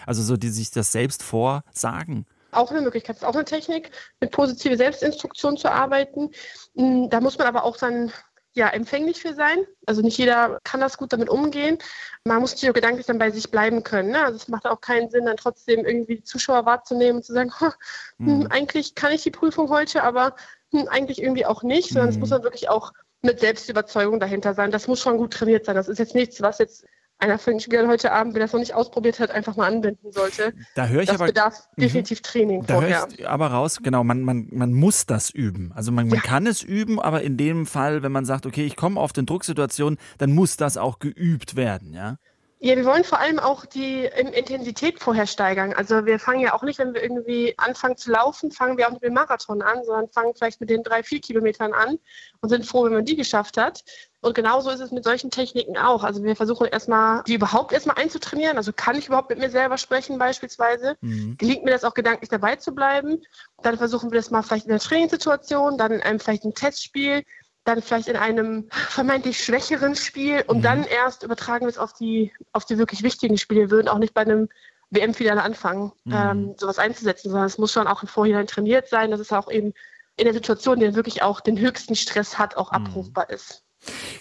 also 0.06 0.22
so 0.22 0.36
die 0.36 0.50
sich 0.50 0.72
das 0.72 0.92
selbst 0.92 1.24
vorsagen. 1.24 2.26
Auch 2.52 2.72
eine 2.72 2.82
Möglichkeit, 2.82 3.16
ist 3.16 3.24
auch 3.24 3.36
eine 3.36 3.46
Technik, 3.46 3.92
mit 4.20 4.32
positive 4.32 4.76
Selbstinstruktion 4.76 5.56
zu 5.56 5.72
arbeiten. 5.72 6.32
Hm, 6.76 7.10
da 7.10 7.22
muss 7.22 7.38
man 7.38 7.48
aber 7.48 7.64
auch 7.64 7.78
dann 7.78 8.12
ja, 8.54 8.68
empfänglich 8.70 9.22
für 9.22 9.34
sein. 9.34 9.66
Also 9.86 10.02
nicht 10.02 10.18
jeder 10.18 10.60
kann 10.64 10.82
das 10.82 10.98
gut 10.98 11.14
damit 11.14 11.30
umgehen. 11.30 11.78
Man 12.26 12.42
muss 12.42 12.52
natürlich 12.52 12.72
auch 12.72 12.76
gedanklich 12.76 13.06
dann 13.06 13.18
bei 13.18 13.32
sich 13.32 13.50
bleiben 13.50 13.84
können. 13.84 14.12
Ne? 14.12 14.24
Also 14.24 14.36
es 14.36 14.48
macht 14.48 14.66
auch 14.66 14.82
keinen 14.82 15.10
Sinn, 15.10 15.26
dann 15.26 15.38
trotzdem 15.38 15.86
irgendwie 15.86 16.18
die 16.18 16.24
Zuschauer 16.24 16.66
wahrzunehmen 16.66 17.18
und 17.18 17.24
zu 17.24 17.34
sagen, 17.34 17.52
hm, 18.20 18.48
eigentlich 18.50 18.96
kann 18.96 19.14
ich 19.14 19.24
die 19.24 19.32
Prüfung 19.32 19.70
heute, 19.70 20.04
aber 20.04 20.36
hm, 20.72 20.88
eigentlich 20.90 21.22
irgendwie 21.22 21.46
auch 21.46 21.64
nicht, 21.64 21.90
sondern 21.90 22.10
es 22.10 22.16
mhm. 22.16 22.22
muss 22.22 22.30
dann 22.30 22.44
wirklich 22.44 22.70
auch 22.70 22.92
mit 23.22 23.40
Selbstüberzeugung 23.40 24.20
dahinter 24.20 24.54
sein. 24.54 24.72
Das 24.72 24.88
muss 24.88 25.00
schon 25.00 25.18
gut 25.18 25.34
trainiert 25.34 25.66
sein. 25.66 25.76
Das 25.76 25.88
ist 25.88 26.00
jetzt 26.00 26.16
nichts, 26.16 26.42
was 26.42 26.58
jetzt 26.58 26.86
einer 27.22 27.38
von 27.38 27.54
den 27.54 27.60
Spielern 27.60 27.88
heute 27.88 28.12
Abend, 28.12 28.34
wenn 28.34 28.42
er 28.42 28.46
es 28.46 28.54
noch 28.54 28.60
nicht 28.60 28.74
ausprobiert 28.74 29.20
hat, 29.20 29.32
einfach 29.32 29.56
mal 29.56 29.68
anbinden 29.68 30.12
sollte. 30.12 30.54
Da 30.76 30.88
höre 30.88 31.02
ich 31.02 31.08
das 31.08 31.16
aber 31.16 31.28
bedarf 31.28 31.68
mhm. 31.76 31.82
definitiv 31.82 32.22
Training 32.22 32.66
da 32.66 32.76
vorher. 32.76 33.02
Höre 33.02 33.10
ich 33.12 33.28
aber 33.28 33.48
raus, 33.48 33.80
genau, 33.82 34.04
man, 34.04 34.22
man, 34.22 34.48
man 34.52 34.74
muss 34.74 35.06
das 35.06 35.30
üben. 35.30 35.72
Also 35.74 35.92
man, 35.92 36.08
man 36.08 36.18
ja. 36.18 36.22
kann 36.22 36.48
es 36.48 36.64
üben, 36.64 37.00
aber 37.00 37.22
in 37.22 37.38
dem 37.38 37.66
Fall, 37.66 38.02
wenn 38.04 38.12
man 38.12 38.26
sagt, 38.26 38.46
okay, 38.46 38.66
ich 38.66 38.76
komme 38.76 39.00
auf 39.00 39.14
den 39.14 39.26
Drucksituationen, 39.26 40.00
dann 40.18 40.32
muss 40.32 40.58
das 40.58 40.78
auch 40.78 41.00
geübt 41.00 41.56
werden, 41.56 41.94
ja? 41.94 42.18
Ja, 42.64 42.76
wir 42.76 42.86
wollen 42.86 43.04
vor 43.04 43.18
allem 43.18 43.40
auch 43.40 43.66
die 43.66 44.06
Intensität 44.06 45.00
vorher 45.00 45.26
steigern. 45.26 45.74
Also 45.74 46.06
wir 46.06 46.20
fangen 46.20 46.42
ja 46.42 46.54
auch 46.54 46.62
nicht, 46.62 46.78
wenn 46.78 46.94
wir 46.94 47.02
irgendwie 47.02 47.56
anfangen 47.58 47.98
zu 47.98 48.12
laufen, 48.12 48.52
fangen 48.52 48.78
wir 48.78 48.86
auch 48.86 48.92
nicht 48.92 49.02
mit 49.02 49.10
dem 49.10 49.16
Marathon 49.16 49.64
an, 49.64 49.84
sondern 49.84 50.10
fangen 50.10 50.36
vielleicht 50.36 50.62
mit 50.62 50.70
den 50.70 50.84
drei, 50.84 51.02
vier 51.02 51.22
Kilometern 51.22 51.74
an 51.74 51.98
und 52.40 52.50
sind 52.50 52.68
froh, 52.68 52.84
wenn 52.84 52.94
man 52.94 53.04
die 53.04 53.16
geschafft 53.16 53.58
hat. 53.58 53.84
Und 54.20 54.36
genauso 54.36 54.70
ist 54.70 54.80
es 54.80 54.92
mit 54.92 55.04
solchen 55.04 55.32
Techniken 55.32 55.76
auch. 55.76 56.04
Also 56.04 56.24
wir 56.24 56.36
versuchen 56.36 56.68
erstmal, 56.68 57.24
die 57.24 57.34
überhaupt 57.34 57.74
erstmal 57.74 57.98
einzutrainieren. 57.98 58.58
Also 58.58 58.72
kann 58.72 58.96
ich 58.96 59.08
überhaupt 59.08 59.32
mit 59.32 59.40
mir 59.40 59.50
selber 59.50 59.80
sprechen 59.80 60.20
beispielsweise? 60.20 60.98
Mhm. 61.02 61.38
Gelingt 61.40 61.64
mir 61.64 61.72
das 61.72 61.84
auch 61.84 61.96
gedanklich 61.96 62.30
dabei 62.30 62.58
zu 62.58 62.76
bleiben? 62.76 63.24
Dann 63.64 63.80
versuchen 63.80 64.12
wir 64.12 64.20
das 64.20 64.30
mal 64.30 64.44
vielleicht 64.44 64.68
in 64.68 64.72
einer 64.72 64.80
Trainingssituation, 64.80 65.80
dann 65.80 65.94
in 65.94 66.02
einem 66.02 66.20
vielleicht 66.20 66.44
ein 66.44 66.54
Testspiel, 66.54 67.24
dann 67.64 67.82
vielleicht 67.82 68.08
in 68.08 68.16
einem 68.16 68.70
vermeintlich 68.72 69.44
schwächeren 69.44 69.96
Spiel 69.96 70.44
und 70.48 70.58
mhm. 70.58 70.62
dann 70.64 70.84
erst 70.84 71.24
übertragen 71.24 71.66
wir 71.66 71.70
es 71.70 71.78
auf 71.78 71.94
die, 71.94 72.34
auf 72.54 72.66
die 72.66 72.78
wirklich 72.78 73.04
wichtigen 73.04 73.38
Spiele. 73.38 73.62
Wir 73.62 73.72
würden 73.72 73.88
auch 73.88 74.00
nicht 74.00 74.14
bei 74.14 74.22
einem 74.22 74.50
WM-Finale 74.90 75.42
anfangen, 75.42 75.92
mhm. 76.04 76.14
ähm, 76.14 76.56
sowas 76.58 76.80
einzusetzen, 76.80 77.30
sondern 77.30 77.48
es 77.48 77.58
muss 77.58 77.72
schon 77.72 77.88
auch 77.88 78.02
im 78.02 78.08
Vorhinein 78.08 78.48
trainiert 78.48 78.88
sein, 78.88 79.12
dass 79.12 79.20
es 79.20 79.32
auch 79.32 79.50
eben 79.52 79.74
in 80.18 80.26
der 80.26 80.34
Situation, 80.34 80.80
die 80.80 80.96
wirklich 80.96 81.24
auch 81.24 81.40
den 81.40 81.58
höchsten 81.58 81.96
Stress 81.96 82.38
hat, 82.38 82.58
auch 82.58 82.72
mhm. 82.72 82.78
abrufbar 82.78 83.30
ist. 83.30 83.64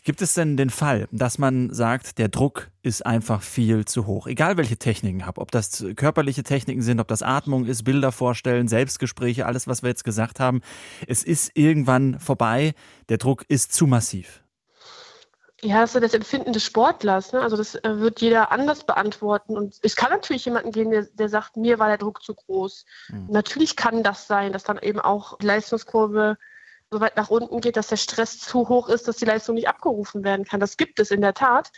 Gibt 0.05 0.23
es 0.23 0.35
denn 0.35 0.57
den 0.57 0.71
Fall, 0.71 1.07
dass 1.13 1.39
man 1.39 1.73
sagt, 1.73 2.19
der 2.19 2.29
Druck 2.29 2.71
ist 2.83 3.05
einfach 3.05 3.43
viel 3.43 3.85
zu 3.85 4.07
hoch? 4.07 4.27
Egal 4.27 4.57
welche 4.57 4.79
Techniken 4.79 5.27
habe, 5.27 5.41
ob 5.41 5.51
das 5.51 5.85
körperliche 5.97 6.43
Techniken 6.43 6.83
sind, 6.83 7.01
ob 7.01 7.09
das 7.09 7.23
Atmung 7.23 7.67
ist, 7.67 7.85
Bilder 7.85 8.13
vorstellen, 8.13 8.69
Selbstgespräche, 8.69 9.47
alles, 9.47 9.67
was 9.67 9.83
wir 9.83 9.91
jetzt 9.91 10.05
gesagt 10.05 10.41
haben. 10.41 10.63
Es 11.07 11.23
ist 11.23 11.51
irgendwann 11.55 12.19
vorbei. 12.19 12.75
Der 13.09 13.19
Druck 13.19 13.45
ist 13.49 13.73
zu 13.73 13.87
massiv. 13.87 14.43
Ja, 15.63 15.83
das 15.83 15.95
ist 15.95 16.03
das 16.03 16.15
Empfinden 16.15 16.55
des 16.55 16.65
Sportlers. 16.65 17.33
Ne? 17.33 17.43
Also 17.43 17.57
das 17.57 17.75
äh, 17.75 17.99
wird 17.99 18.23
jeder 18.23 18.51
anders 18.51 18.85
beantworten. 18.85 19.59
Und 19.59 19.79
es 19.83 19.95
kann 19.95 20.11
natürlich 20.11 20.47
jemanden 20.47 20.73
geben, 20.73 20.91
der, 20.91 21.03
der 21.03 21.29
sagt, 21.29 21.59
mir 21.59 21.79
war 21.79 21.89
der 21.89 21.99
Druck 21.99 22.23
zu 22.23 22.35
groß. 22.35 22.87
Mhm. 23.09 23.27
Natürlich 23.29 23.77
kann 23.77 24.03
das 24.03 24.27
sein, 24.27 24.53
dass 24.53 24.65
dann 24.65 24.79
eben 24.79 25.01
auch 25.01 25.37
die 25.37 25.47
Leistungskurve 25.47 26.39
so 26.91 27.01
weit 27.01 27.17
nach 27.17 27.31
unten 27.31 27.61
geht, 27.61 27.77
dass 27.77 27.89
der 27.89 27.97
Stress 27.97 28.39
zu 28.39 28.69
hoch 28.69 28.89
ist, 28.89 29.07
dass 29.07 29.17
die 29.17 29.25
Leistung 29.25 29.55
nicht 29.55 29.69
abgerufen 29.69 30.25
werden 30.25 30.45
kann. 30.45 30.61
Das 30.61 30.77
gibt 30.77 30.99
es 30.99 31.11
in 31.11 31.21
der 31.21 31.35
Tat. 31.35 31.71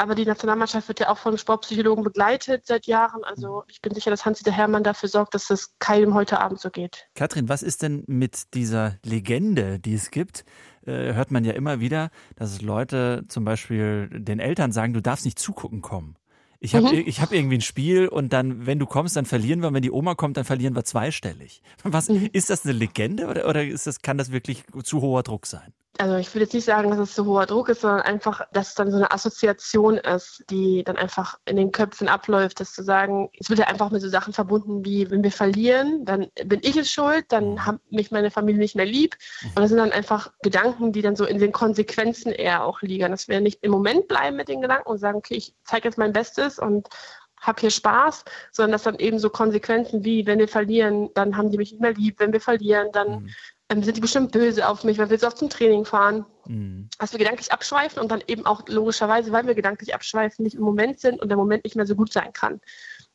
Aber 0.00 0.14
die 0.14 0.26
Nationalmannschaft 0.26 0.86
wird 0.86 1.00
ja 1.00 1.08
auch 1.08 1.18
von 1.18 1.36
Sportpsychologen 1.36 2.04
begleitet 2.04 2.66
seit 2.66 2.86
Jahren. 2.86 3.24
Also 3.24 3.64
ich 3.66 3.82
bin 3.82 3.92
sicher, 3.94 4.12
dass 4.12 4.24
Hans-Dieter 4.24 4.52
Hermann 4.52 4.84
dafür 4.84 5.08
sorgt, 5.08 5.34
dass 5.34 5.48
das 5.48 5.74
keinem 5.80 6.14
heute 6.14 6.38
Abend 6.38 6.60
so 6.60 6.70
geht. 6.70 7.08
Katrin, 7.16 7.48
was 7.48 7.64
ist 7.64 7.82
denn 7.82 8.04
mit 8.06 8.54
dieser 8.54 8.96
Legende, 9.04 9.80
die 9.80 9.94
es 9.94 10.12
gibt? 10.12 10.44
Äh, 10.86 11.14
hört 11.14 11.32
man 11.32 11.44
ja 11.44 11.52
immer 11.54 11.80
wieder, 11.80 12.10
dass 12.36 12.62
Leute 12.62 13.24
zum 13.26 13.44
Beispiel 13.44 14.08
den 14.12 14.38
Eltern 14.38 14.70
sagen, 14.70 14.92
du 14.92 15.02
darfst 15.02 15.24
nicht 15.24 15.40
zugucken 15.40 15.82
kommen. 15.82 16.14
Ich 16.60 16.74
habe 16.74 16.92
mhm. 16.92 17.06
hab 17.06 17.32
irgendwie 17.32 17.58
ein 17.58 17.62
Spiel 17.62 18.08
und 18.08 18.32
dann, 18.32 18.66
wenn 18.66 18.78
du 18.78 18.86
kommst, 18.86 19.14
dann 19.16 19.26
verlieren 19.26 19.60
wir. 19.60 19.68
Und 19.68 19.74
wenn 19.74 19.82
die 19.82 19.92
Oma 19.92 20.14
kommt, 20.14 20.36
dann 20.36 20.44
verlieren 20.44 20.74
wir 20.74 20.84
zweistellig. 20.84 21.62
Was, 21.84 22.08
mhm. 22.08 22.28
Ist 22.32 22.50
das 22.50 22.64
eine 22.64 22.72
Legende 22.72 23.28
oder, 23.28 23.48
oder 23.48 23.64
ist 23.64 23.86
das, 23.86 24.02
kann 24.02 24.18
das 24.18 24.32
wirklich 24.32 24.64
zu 24.82 25.00
hoher 25.00 25.22
Druck 25.22 25.46
sein? 25.46 25.72
Also 25.98 26.16
ich 26.16 26.32
würde 26.32 26.44
jetzt 26.44 26.54
nicht 26.54 26.64
sagen, 26.64 26.90
dass 26.90 27.00
es 27.00 27.14
so 27.14 27.26
hoher 27.26 27.46
Druck 27.46 27.68
ist, 27.68 27.80
sondern 27.80 28.02
einfach, 28.02 28.42
dass 28.52 28.68
es 28.68 28.74
dann 28.76 28.90
so 28.90 28.96
eine 28.96 29.10
Assoziation 29.10 29.98
ist, 29.98 30.44
die 30.48 30.84
dann 30.84 30.96
einfach 30.96 31.38
in 31.44 31.56
den 31.56 31.72
Köpfen 31.72 32.08
abläuft, 32.08 32.60
dass 32.60 32.72
zu 32.72 32.84
sagen, 32.84 33.30
es 33.38 33.50
wird 33.50 33.58
ja 33.58 33.66
einfach 33.66 33.90
mit 33.90 34.00
so 34.00 34.08
Sachen 34.08 34.32
verbunden 34.32 34.84
wie, 34.84 35.10
wenn 35.10 35.24
wir 35.24 35.32
verlieren, 35.32 36.04
dann 36.04 36.28
bin 36.44 36.60
ich 36.62 36.76
es 36.76 36.90
schuld, 36.90 37.26
dann 37.30 37.52
mhm. 37.52 37.66
hat 37.66 37.80
mich 37.90 38.12
meine 38.12 38.30
Familie 38.30 38.60
nicht 38.60 38.76
mehr 38.76 38.86
lieb. 38.86 39.16
Mhm. 39.42 39.48
Und 39.48 39.58
das 39.58 39.68
sind 39.70 39.78
dann 39.78 39.90
einfach 39.90 40.30
Gedanken, 40.42 40.92
die 40.92 41.02
dann 41.02 41.16
so 41.16 41.24
in 41.24 41.38
den 41.38 41.50
Konsequenzen 41.50 42.30
eher 42.30 42.64
auch 42.64 42.80
liegen. 42.80 43.10
Dass 43.10 43.26
wir 43.26 43.40
nicht 43.40 43.58
im 43.62 43.72
Moment 43.72 44.06
bleiben 44.06 44.36
mit 44.36 44.48
den 44.48 44.62
Gedanken 44.62 44.88
und 44.88 44.98
sagen, 44.98 45.18
okay, 45.18 45.34
ich 45.34 45.54
zeige 45.64 45.88
jetzt 45.88 45.98
mein 45.98 46.12
Bestes 46.12 46.60
und 46.60 46.88
habe 47.40 47.60
hier 47.60 47.70
Spaß, 47.70 48.24
sondern 48.52 48.72
dass 48.72 48.82
dann 48.84 48.98
eben 48.98 49.18
so 49.18 49.30
Konsequenzen 49.30 50.04
wie, 50.04 50.26
wenn 50.26 50.38
wir 50.38 50.48
verlieren, 50.48 51.10
dann 51.14 51.36
haben 51.36 51.50
die 51.50 51.56
mich 51.56 51.72
nicht 51.72 51.80
mehr 51.80 51.94
lieb, 51.94 52.18
wenn 52.18 52.32
wir 52.32 52.40
verlieren, 52.40 52.88
dann 52.92 53.22
mhm 53.22 53.30
ähm, 53.68 53.82
sind 53.82 53.96
die 53.96 54.00
bestimmt 54.00 54.32
böse 54.32 54.68
auf 54.68 54.84
mich, 54.84 54.98
weil 54.98 55.10
wir 55.10 55.18
so 55.18 55.26
oft 55.26 55.38
zum 55.38 55.50
Training 55.50 55.84
fahren. 55.84 56.24
Mhm. 56.46 56.88
Dass 56.98 57.12
wir 57.12 57.18
gedanklich 57.18 57.52
abschweifen 57.52 58.00
und 58.00 58.10
dann 58.10 58.22
eben 58.26 58.46
auch 58.46 58.62
logischerweise, 58.66 59.32
weil 59.32 59.46
wir 59.46 59.54
gedanklich 59.54 59.94
abschweifen, 59.94 60.42
nicht 60.42 60.56
im 60.56 60.62
Moment 60.62 61.00
sind 61.00 61.20
und 61.20 61.28
der 61.28 61.36
Moment 61.36 61.64
nicht 61.64 61.76
mehr 61.76 61.86
so 61.86 61.94
gut 61.94 62.12
sein 62.12 62.32
kann. 62.32 62.60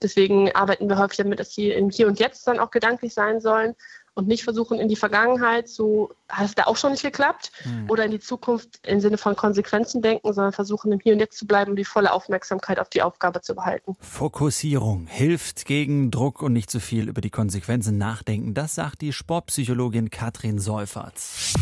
Deswegen 0.01 0.51
arbeiten 0.51 0.89
wir 0.89 0.97
häufig 0.97 1.17
damit, 1.17 1.39
dass 1.39 1.49
die 1.49 1.71
im 1.71 1.89
Hier 1.89 2.07
und 2.07 2.19
Jetzt 2.19 2.47
dann 2.47 2.59
auch 2.59 2.71
gedanklich 2.71 3.13
sein 3.13 3.39
sollen 3.39 3.75
und 4.15 4.27
nicht 4.27 4.43
versuchen, 4.43 4.79
in 4.79 4.87
die 4.87 4.95
Vergangenheit 4.95 5.67
zu, 5.67 6.11
hat 6.29 6.45
es 6.45 6.55
da 6.55 6.63
auch 6.63 6.77
schon 6.77 6.91
nicht 6.91 7.03
geklappt, 7.03 7.51
mhm. 7.65 7.89
oder 7.89 8.05
in 8.05 8.11
die 8.11 8.19
Zukunft 8.19 8.79
im 8.85 8.99
Sinne 8.99 9.17
von 9.17 9.35
Konsequenzen 9.35 10.01
denken, 10.01 10.33
sondern 10.33 10.53
versuchen, 10.53 10.91
im 10.91 10.99
Hier 10.99 11.13
und 11.13 11.19
Jetzt 11.19 11.37
zu 11.37 11.47
bleiben 11.47 11.71
und 11.71 11.77
die 11.77 11.85
volle 11.85 12.11
Aufmerksamkeit 12.11 12.79
auf 12.79 12.89
die 12.89 13.01
Aufgabe 13.01 13.41
zu 13.41 13.55
behalten. 13.55 13.95
Fokussierung 13.99 15.07
hilft 15.07 15.65
gegen 15.65 16.11
Druck 16.11 16.41
und 16.41 16.53
nicht 16.53 16.69
zu 16.69 16.79
viel 16.79 17.09
über 17.09 17.21
die 17.21 17.31
Konsequenzen 17.31 17.97
nachdenken. 17.97 18.53
Das 18.53 18.75
sagt 18.75 19.01
die 19.01 19.13
Sportpsychologin 19.13 20.09
Katrin 20.09 20.59
Seuferts. 20.59 21.53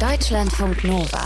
Deutschlandfunk 0.00 0.84
Nova. 0.84 1.24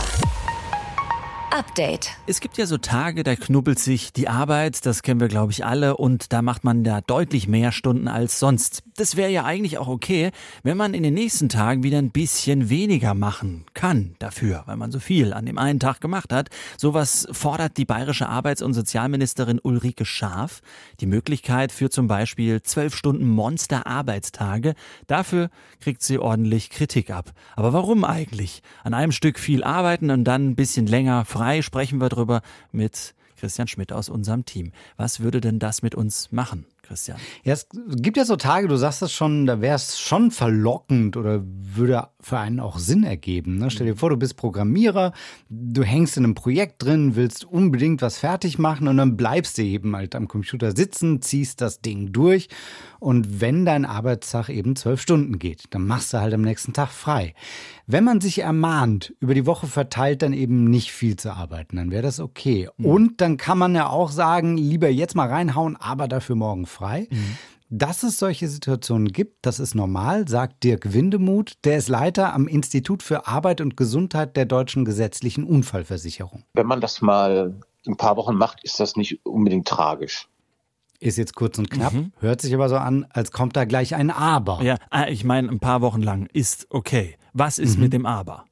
Update. 1.51 2.11
Es 2.27 2.39
gibt 2.39 2.57
ja 2.57 2.65
so 2.65 2.77
Tage, 2.77 3.23
da 3.23 3.35
knubbelt 3.35 3.77
sich 3.77 4.13
die 4.13 4.29
Arbeit, 4.29 4.85
das 4.85 5.03
kennen 5.03 5.19
wir 5.19 5.27
glaube 5.27 5.51
ich 5.51 5.65
alle, 5.65 5.97
und 5.97 6.31
da 6.31 6.41
macht 6.41 6.63
man 6.63 6.85
da 6.85 7.01
deutlich 7.01 7.49
mehr 7.49 7.73
Stunden 7.73 8.07
als 8.07 8.39
sonst. 8.39 8.83
Das 8.95 9.17
wäre 9.17 9.29
ja 9.29 9.43
eigentlich 9.43 9.77
auch 9.77 9.89
okay, 9.89 10.31
wenn 10.63 10.77
man 10.77 10.93
in 10.93 11.03
den 11.03 11.13
nächsten 11.13 11.49
Tagen 11.49 11.83
wieder 11.83 11.97
ein 11.97 12.11
bisschen 12.11 12.69
weniger 12.69 13.13
machen 13.13 13.65
kann 13.73 14.15
dafür, 14.19 14.63
weil 14.65 14.77
man 14.77 14.91
so 14.91 14.99
viel 14.99 15.33
an 15.33 15.45
dem 15.45 15.57
einen 15.57 15.81
Tag 15.81 15.99
gemacht 15.99 16.31
hat. 16.31 16.49
Sowas 16.77 17.27
fordert 17.31 17.75
die 17.75 17.85
bayerische 17.85 18.29
Arbeits- 18.29 18.61
und 18.61 18.73
Sozialministerin 18.73 19.59
Ulrike 19.61 20.05
Scharf. 20.05 20.61
Die 21.01 21.05
Möglichkeit 21.05 21.73
für 21.73 21.89
zum 21.89 22.07
Beispiel 22.07 22.61
zwölf 22.63 22.95
Stunden 22.95 23.27
Monster-Arbeitstage. 23.27 24.73
Dafür 25.07 25.49
kriegt 25.81 26.01
sie 26.01 26.17
ordentlich 26.17 26.69
Kritik 26.69 27.09
ab. 27.09 27.31
Aber 27.57 27.73
warum 27.73 28.05
eigentlich? 28.05 28.61
An 28.83 28.93
einem 28.93 29.11
Stück 29.11 29.37
viel 29.37 29.65
arbeiten 29.65 30.11
und 30.11 30.23
dann 30.23 30.49
ein 30.49 30.55
bisschen 30.55 30.87
länger 30.87 31.25
frei 31.25 31.40
frei 31.41 31.63
sprechen 31.63 31.99
wir 31.99 32.07
darüber 32.09 32.43
mit 32.71 33.15
Christian 33.35 33.67
Schmidt 33.67 33.91
aus 33.91 34.09
unserem 34.09 34.45
Team. 34.45 34.73
Was 34.95 35.21
würde 35.21 35.41
denn 35.41 35.57
das 35.57 35.81
mit 35.81 35.95
uns 35.95 36.31
machen? 36.31 36.67
Christian? 36.91 37.17
Ja, 37.45 37.53
es 37.53 37.67
gibt 37.95 38.17
ja 38.17 38.25
so 38.25 38.35
Tage, 38.35 38.67
du 38.67 38.75
sagst 38.75 39.01
das 39.01 39.13
schon, 39.13 39.45
da 39.45 39.61
wäre 39.61 39.75
es 39.75 39.97
schon 39.97 40.29
verlockend 40.29 41.15
oder 41.15 41.41
würde 41.45 42.09
für 42.19 42.37
einen 42.37 42.59
auch 42.59 42.79
Sinn 42.79 43.05
ergeben. 43.05 43.59
Ne? 43.59 43.71
Stell 43.71 43.87
dir 43.87 43.95
vor, 43.95 44.09
du 44.09 44.17
bist 44.17 44.35
Programmierer, 44.35 45.13
du 45.49 45.83
hängst 45.83 46.17
in 46.17 46.25
einem 46.25 46.35
Projekt 46.35 46.83
drin, 46.83 47.15
willst 47.15 47.45
unbedingt 47.45 48.01
was 48.01 48.17
fertig 48.17 48.59
machen 48.59 48.89
und 48.89 48.97
dann 48.97 49.15
bleibst 49.15 49.57
du 49.57 49.61
eben 49.61 49.95
halt 49.95 50.15
am 50.15 50.27
Computer 50.27 50.75
sitzen, 50.75 51.21
ziehst 51.21 51.61
das 51.61 51.79
Ding 51.79 52.11
durch 52.11 52.49
und 52.99 53.39
wenn 53.39 53.65
dein 53.65 53.85
Arbeitstag 53.85 54.49
eben 54.49 54.75
zwölf 54.75 55.01
Stunden 55.01 55.39
geht, 55.39 55.63
dann 55.71 55.87
machst 55.87 56.13
du 56.13 56.19
halt 56.19 56.33
am 56.33 56.41
nächsten 56.41 56.73
Tag 56.73 56.89
frei. 56.89 57.33
Wenn 57.87 58.03
man 58.03 58.21
sich 58.21 58.39
ermahnt, 58.39 59.15
über 59.19 59.33
die 59.33 59.45
Woche 59.45 59.65
verteilt 59.65 60.21
dann 60.21 60.33
eben 60.33 60.65
nicht 60.65 60.91
viel 60.91 61.15
zu 61.15 61.31
arbeiten, 61.31 61.77
dann 61.77 61.89
wäre 61.89 62.03
das 62.03 62.19
okay. 62.19 62.69
Mhm. 62.77 62.85
Und 62.85 63.21
dann 63.21 63.37
kann 63.37 63.57
man 63.57 63.73
ja 63.75 63.89
auch 63.89 64.11
sagen, 64.11 64.55
lieber 64.57 64.89
jetzt 64.89 65.15
mal 65.15 65.27
reinhauen, 65.27 65.77
aber 65.77 66.07
dafür 66.07 66.35
morgen 66.35 66.65
frei. 66.65 66.80
Mhm. 67.09 67.37
Dass 67.73 68.03
es 68.03 68.19
solche 68.19 68.49
Situationen 68.49 69.07
gibt, 69.13 69.45
das 69.45 69.61
ist 69.61 69.75
normal, 69.75 70.27
sagt 70.27 70.65
Dirk 70.65 70.91
Windemuth. 70.91 71.53
Der 71.63 71.77
ist 71.77 71.87
Leiter 71.87 72.33
am 72.33 72.49
Institut 72.49 73.01
für 73.01 73.27
Arbeit 73.27 73.61
und 73.61 73.77
Gesundheit 73.77 74.35
der 74.35 74.45
deutschen 74.45 74.83
gesetzlichen 74.83 75.45
Unfallversicherung. 75.45 76.43
Wenn 76.53 76.67
man 76.67 76.81
das 76.81 77.01
mal 77.01 77.55
ein 77.87 77.95
paar 77.95 78.17
Wochen 78.17 78.35
macht, 78.35 78.61
ist 78.63 78.79
das 78.81 78.97
nicht 78.97 79.25
unbedingt 79.25 79.69
tragisch. 79.69 80.27
Ist 80.99 81.17
jetzt 81.17 81.33
kurz 81.33 81.57
und 81.57 81.71
knapp, 81.71 81.93
mhm. 81.93 82.11
hört 82.19 82.41
sich 82.41 82.53
aber 82.53 82.67
so 82.67 82.75
an, 82.75 83.07
als 83.09 83.31
kommt 83.31 83.55
da 83.55 83.63
gleich 83.63 83.95
ein 83.95 84.11
Aber. 84.11 84.61
Ja, 84.61 84.75
ah, 84.89 85.07
ich 85.07 85.23
meine, 85.23 85.49
ein 85.49 85.59
paar 85.59 85.81
Wochen 85.81 86.01
lang 86.01 86.27
ist 86.33 86.67
okay. 86.69 87.15
Was 87.33 87.57
ist 87.57 87.77
mhm. 87.77 87.83
mit 87.83 87.93
dem 87.93 88.05
Aber? 88.05 88.45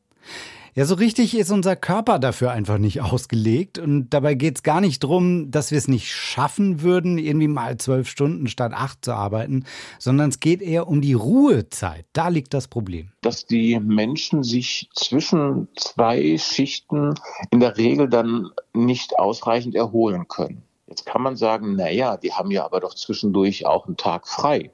Ja, 0.80 0.86
so 0.86 0.96
richtig 0.96 1.38
ist 1.38 1.52
unser 1.52 1.76
Körper 1.76 2.20
dafür 2.20 2.52
einfach 2.52 2.78
nicht 2.78 3.02
ausgelegt. 3.02 3.78
Und 3.80 4.12
dabei 4.12 4.36
geht 4.36 4.56
es 4.56 4.64
gar 4.64 4.80
nicht 4.80 5.04
darum, 5.04 5.52
dass 5.52 5.72
wir 5.72 5.78
es 5.78 5.90
nicht 5.90 6.10
schaffen 6.10 6.82
würden, 6.82 7.18
irgendwie 7.18 7.50
mal 7.50 7.76
zwölf 7.76 8.08
Stunden 8.08 8.48
statt 8.48 8.72
acht 8.74 9.04
zu 9.04 9.12
arbeiten, 9.12 9.66
sondern 9.98 10.30
es 10.30 10.40
geht 10.40 10.62
eher 10.62 10.88
um 10.88 11.02
die 11.02 11.16
Ruhezeit. 11.16 12.06
Da 12.14 12.30
liegt 12.30 12.54
das 12.54 12.70
Problem. 12.70 13.12
Dass 13.20 13.46
die 13.46 13.78
Menschen 13.78 14.42
sich 14.42 14.90
zwischen 14.96 15.68
zwei 15.76 16.38
Schichten 16.38 17.14
in 17.52 17.60
der 17.60 17.76
Regel 17.76 18.08
dann 18.08 18.50
nicht 18.74 19.20
ausreichend 19.20 19.76
erholen 19.76 20.30
können. 20.30 20.64
Jetzt 20.88 21.06
kann 21.06 21.22
man 21.22 21.36
sagen, 21.36 21.76
naja, 21.76 22.16
die 22.16 22.32
haben 22.32 22.52
ja 22.52 22.64
aber 22.64 22.80
doch 22.80 22.96
zwischendurch 22.96 23.66
auch 23.66 23.86
einen 23.86 23.98
Tag 23.98 24.30
frei. 24.30 24.72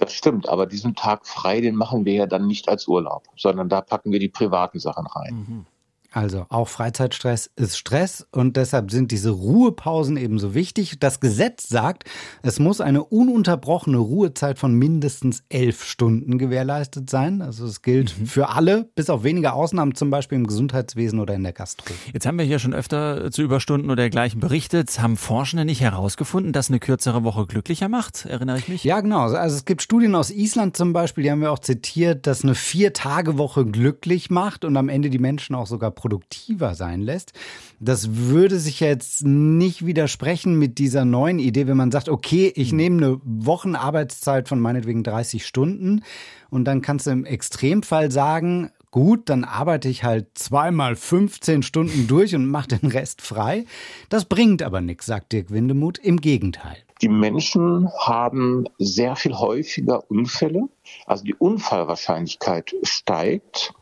Das 0.00 0.14
stimmt, 0.14 0.48
aber 0.48 0.64
diesen 0.64 0.94
Tag 0.94 1.26
frei, 1.26 1.60
den 1.60 1.76
machen 1.76 2.06
wir 2.06 2.14
ja 2.14 2.26
dann 2.26 2.46
nicht 2.46 2.70
als 2.70 2.88
Urlaub, 2.88 3.24
sondern 3.36 3.68
da 3.68 3.82
packen 3.82 4.12
wir 4.12 4.18
die 4.18 4.30
privaten 4.30 4.80
Sachen 4.80 5.06
rein. 5.06 5.34
Mhm. 5.34 5.66
Also 6.12 6.46
auch 6.48 6.68
Freizeitstress 6.68 7.50
ist 7.54 7.78
Stress 7.78 8.26
und 8.32 8.56
deshalb 8.56 8.90
sind 8.90 9.12
diese 9.12 9.30
Ruhepausen 9.30 10.16
ebenso 10.16 10.54
wichtig. 10.54 10.98
Das 10.98 11.20
Gesetz 11.20 11.68
sagt, 11.68 12.04
es 12.42 12.58
muss 12.58 12.80
eine 12.80 13.04
ununterbrochene 13.04 13.96
Ruhezeit 13.96 14.58
von 14.58 14.74
mindestens 14.74 15.44
elf 15.48 15.84
Stunden 15.84 16.36
gewährleistet 16.36 17.08
sein. 17.08 17.42
Also 17.42 17.64
es 17.64 17.82
gilt 17.82 18.18
mhm. 18.18 18.26
für 18.26 18.48
alle, 18.48 18.90
bis 18.96 19.08
auf 19.08 19.22
wenige 19.22 19.52
Ausnahmen, 19.52 19.94
zum 19.94 20.10
Beispiel 20.10 20.38
im 20.38 20.48
Gesundheitswesen 20.48 21.20
oder 21.20 21.34
in 21.34 21.44
der 21.44 21.52
Gastro. 21.52 21.94
Jetzt 22.12 22.26
haben 22.26 22.38
wir 22.38 22.44
hier 22.44 22.58
schon 22.58 22.74
öfter 22.74 23.30
zu 23.30 23.42
Überstunden 23.42 23.88
oder 23.88 24.02
dergleichen 24.02 24.40
berichtet. 24.40 25.00
Haben 25.00 25.16
Forschende 25.16 25.64
nicht 25.64 25.80
herausgefunden, 25.80 26.52
dass 26.52 26.70
eine 26.70 26.80
kürzere 26.80 27.22
Woche 27.22 27.46
glücklicher 27.46 27.88
macht? 27.88 28.24
Erinnere 28.24 28.58
ich 28.58 28.68
mich? 28.68 28.82
Ja, 28.82 29.00
genau. 29.00 29.20
Also 29.20 29.56
es 29.56 29.64
gibt 29.64 29.82
Studien 29.82 30.16
aus 30.16 30.30
Island 30.30 30.76
zum 30.76 30.92
Beispiel, 30.92 31.22
die 31.22 31.30
haben 31.30 31.40
wir 31.40 31.52
auch 31.52 31.60
zitiert, 31.60 32.26
dass 32.26 32.42
eine 32.42 32.56
Vier-Tage-Woche 32.56 33.64
glücklich 33.66 34.28
macht 34.30 34.64
und 34.64 34.76
am 34.76 34.88
Ende 34.88 35.08
die 35.08 35.18
Menschen 35.18 35.54
auch 35.54 35.66
sogar 35.66 35.92
produktiver 36.00 36.74
sein 36.74 37.02
lässt. 37.02 37.34
Das 37.78 38.16
würde 38.16 38.58
sich 38.58 38.80
jetzt 38.80 39.24
nicht 39.24 39.84
widersprechen 39.84 40.58
mit 40.58 40.78
dieser 40.78 41.04
neuen 41.04 41.38
Idee, 41.38 41.66
wenn 41.66 41.76
man 41.76 41.90
sagt, 41.90 42.08
okay, 42.08 42.50
ich 42.56 42.70
hm. 42.70 42.76
nehme 42.76 42.96
eine 42.96 43.20
Wochenarbeitszeit 43.24 44.48
von 44.48 44.60
meinetwegen 44.60 45.04
30 45.04 45.46
Stunden 45.46 46.02
und 46.48 46.64
dann 46.64 46.80
kannst 46.80 47.06
du 47.06 47.10
im 47.10 47.26
Extremfall 47.26 48.10
sagen, 48.10 48.70
gut, 48.90 49.28
dann 49.28 49.44
arbeite 49.44 49.88
ich 49.88 50.02
halt 50.02 50.26
zweimal 50.34 50.96
15 50.96 51.62
Stunden 51.62 52.06
durch 52.06 52.34
und 52.34 52.46
mache 52.46 52.78
den 52.78 52.90
Rest 52.90 53.20
frei. 53.20 53.66
Das 54.08 54.24
bringt 54.24 54.62
aber 54.62 54.80
nichts, 54.80 55.06
sagt 55.06 55.32
Dirk 55.32 55.50
Windemuth. 55.50 55.98
Im 55.98 56.20
Gegenteil. 56.20 56.76
Die 57.02 57.08
Menschen 57.08 57.88
haben 57.98 58.66
sehr 58.78 59.16
viel 59.16 59.34
häufiger 59.34 60.10
Unfälle. 60.10 60.68
Also 61.06 61.24
die 61.24 61.34
Unfallwahrscheinlichkeit 61.34 62.74
steigt. 62.82 63.72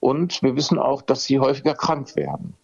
Und 0.00 0.42
wir 0.42 0.56
wissen 0.56 0.78
auch, 0.78 1.02
dass 1.02 1.24
sie 1.24 1.38
häufiger 1.38 1.74
krank 1.74 2.16
werden. 2.16 2.54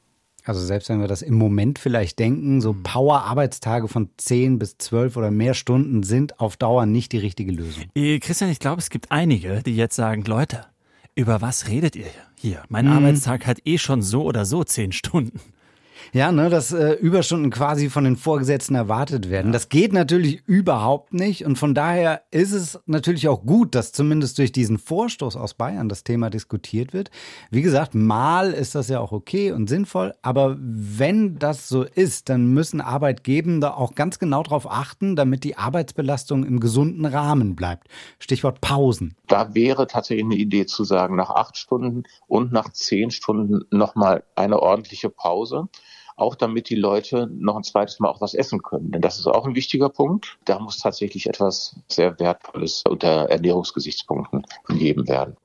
Also 0.44 0.60
selbst 0.60 0.90
wenn 0.90 1.00
wir 1.00 1.08
das 1.08 1.22
im 1.22 1.34
Moment 1.34 1.78
vielleicht 1.78 2.18
denken, 2.18 2.60
so 2.60 2.70
hm. 2.70 2.82
Power-Arbeitstage 2.82 3.88
von 3.88 4.10
10 4.18 4.58
bis 4.58 4.76
12 4.76 5.16
oder 5.16 5.30
mehr 5.30 5.54
Stunden 5.54 6.02
sind 6.02 6.38
auf 6.38 6.56
Dauer 6.56 6.84
nicht 6.86 7.12
die 7.12 7.18
richtige 7.18 7.50
Lösung. 7.50 7.84
Äh, 7.94 8.18
Christian, 8.18 8.50
ich 8.50 8.58
glaube, 8.58 8.80
es 8.80 8.90
gibt 8.90 9.10
einige, 9.10 9.62
die 9.62 9.74
jetzt 9.74 9.96
sagen, 9.96 10.22
Leute, 10.24 10.66
über 11.14 11.40
was 11.40 11.68
redet 11.68 11.96
ihr 11.96 12.06
hier? 12.36 12.62
Mein 12.68 12.86
mhm. 12.86 12.92
Arbeitstag 12.92 13.46
hat 13.46 13.58
eh 13.64 13.78
schon 13.78 14.02
so 14.02 14.24
oder 14.24 14.44
so 14.44 14.64
10 14.64 14.92
Stunden. 14.92 15.40
Ja, 16.12 16.32
ne, 16.32 16.50
dass 16.50 16.72
äh, 16.72 16.92
Überstunden 16.92 17.50
quasi 17.50 17.90
von 17.90 18.04
den 18.04 18.16
Vorgesetzten 18.16 18.74
erwartet 18.74 19.30
werden. 19.30 19.52
Das 19.52 19.68
geht 19.68 19.92
natürlich 19.92 20.42
überhaupt 20.46 21.12
nicht. 21.14 21.44
Und 21.44 21.56
von 21.56 21.74
daher 21.74 22.22
ist 22.30 22.52
es 22.52 22.78
natürlich 22.86 23.28
auch 23.28 23.44
gut, 23.44 23.74
dass 23.74 23.92
zumindest 23.92 24.38
durch 24.38 24.52
diesen 24.52 24.78
Vorstoß 24.78 25.36
aus 25.36 25.54
Bayern 25.54 25.88
das 25.88 26.04
Thema 26.04 26.30
diskutiert 26.30 26.92
wird. 26.92 27.10
Wie 27.50 27.62
gesagt, 27.62 27.94
mal 27.94 28.52
ist 28.52 28.74
das 28.74 28.88
ja 28.88 29.00
auch 29.00 29.12
okay 29.12 29.52
und 29.52 29.68
sinnvoll. 29.68 30.14
Aber 30.22 30.56
wenn 30.58 31.38
das 31.38 31.68
so 31.68 31.82
ist, 31.82 32.28
dann 32.28 32.46
müssen 32.46 32.80
Arbeitgebende 32.80 33.76
auch 33.76 33.94
ganz 33.94 34.18
genau 34.18 34.42
darauf 34.42 34.70
achten, 34.70 35.16
damit 35.16 35.44
die 35.44 35.56
Arbeitsbelastung 35.56 36.44
im 36.44 36.60
gesunden 36.60 37.06
Rahmen 37.06 37.56
bleibt. 37.56 37.88
Stichwort 38.18 38.60
Pausen. 38.60 39.16
Da 39.26 39.54
wäre 39.54 39.86
tatsächlich 39.86 40.24
eine 40.24 40.36
Idee 40.36 40.66
zu 40.66 40.84
sagen, 40.84 41.16
nach 41.16 41.30
acht 41.30 41.56
Stunden 41.56 42.04
und 42.26 42.52
nach 42.52 42.72
zehn 42.72 43.10
Stunden 43.10 43.64
nochmal 43.70 44.24
eine 44.34 44.60
ordentliche 44.60 45.10
Pause 45.10 45.68
auch 46.16 46.34
damit 46.34 46.68
die 46.68 46.76
Leute 46.76 47.28
noch 47.32 47.56
ein 47.56 47.64
zweites 47.64 48.00
Mal 48.00 48.08
auch 48.08 48.20
was 48.20 48.34
essen 48.34 48.62
können. 48.62 48.90
Denn 48.90 49.02
das 49.02 49.18
ist 49.18 49.26
auch 49.26 49.46
ein 49.46 49.54
wichtiger 49.54 49.88
Punkt. 49.88 50.38
Da 50.44 50.58
muss 50.58 50.78
tatsächlich 50.78 51.26
etwas 51.28 51.76
sehr 51.88 52.18
Wertvolles 52.18 52.82
unter 52.88 53.30
Ernährungsgesichtspunkten 53.30 54.46
gegeben 54.66 55.08
werden. 55.08 55.36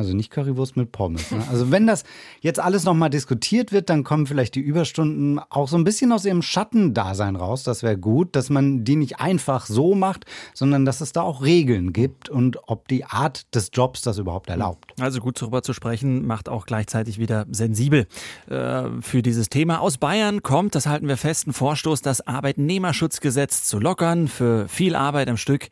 Also 0.00 0.16
nicht 0.16 0.30
Currywurst 0.30 0.78
mit 0.78 0.92
Pommes. 0.92 1.30
Ne? 1.30 1.44
Also 1.50 1.70
wenn 1.70 1.86
das 1.86 2.04
jetzt 2.40 2.58
alles 2.58 2.84
nochmal 2.84 3.10
diskutiert 3.10 3.70
wird, 3.70 3.90
dann 3.90 4.02
kommen 4.02 4.26
vielleicht 4.26 4.54
die 4.54 4.60
Überstunden 4.60 5.38
auch 5.50 5.68
so 5.68 5.76
ein 5.76 5.84
bisschen 5.84 6.10
aus 6.10 6.24
ihrem 6.24 6.40
Schattendasein 6.40 7.36
raus. 7.36 7.64
Das 7.64 7.82
wäre 7.82 7.98
gut, 7.98 8.34
dass 8.34 8.48
man 8.48 8.82
die 8.82 8.96
nicht 8.96 9.20
einfach 9.20 9.66
so 9.66 9.94
macht, 9.94 10.24
sondern 10.54 10.86
dass 10.86 11.02
es 11.02 11.12
da 11.12 11.20
auch 11.20 11.42
Regeln 11.42 11.92
gibt 11.92 12.30
und 12.30 12.58
ob 12.66 12.88
die 12.88 13.04
Art 13.04 13.54
des 13.54 13.70
Jobs 13.74 14.00
das 14.00 14.16
überhaupt 14.16 14.48
erlaubt. 14.48 14.94
Also 14.98 15.20
gut 15.20 15.40
darüber 15.40 15.62
zu 15.62 15.74
sprechen, 15.74 16.26
macht 16.26 16.48
auch 16.48 16.64
gleichzeitig 16.64 17.18
wieder 17.18 17.46
sensibel 17.50 18.06
äh, 18.48 18.84
für 19.02 19.20
dieses 19.20 19.50
Thema. 19.50 19.80
Aus 19.80 19.98
Bayern 19.98 20.42
kommt, 20.42 20.74
das 20.74 20.86
halten 20.86 21.08
wir 21.08 21.18
fest, 21.18 21.46
ein 21.46 21.52
Vorstoß, 21.52 22.00
das 22.00 22.26
Arbeitnehmerschutzgesetz 22.26 23.64
zu 23.64 23.78
lockern 23.78 24.28
für 24.28 24.66
viel 24.66 24.94
Arbeit 24.94 25.28
am 25.28 25.36
Stück 25.36 25.68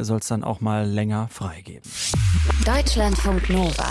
soll 0.00 0.18
es 0.18 0.28
dann 0.28 0.44
auch 0.44 0.60
mal 0.60 0.86
länger 0.86 1.28
freigeben. 1.28 1.90
Deutschlandfunk 2.64 3.50
Nova. 3.50 3.90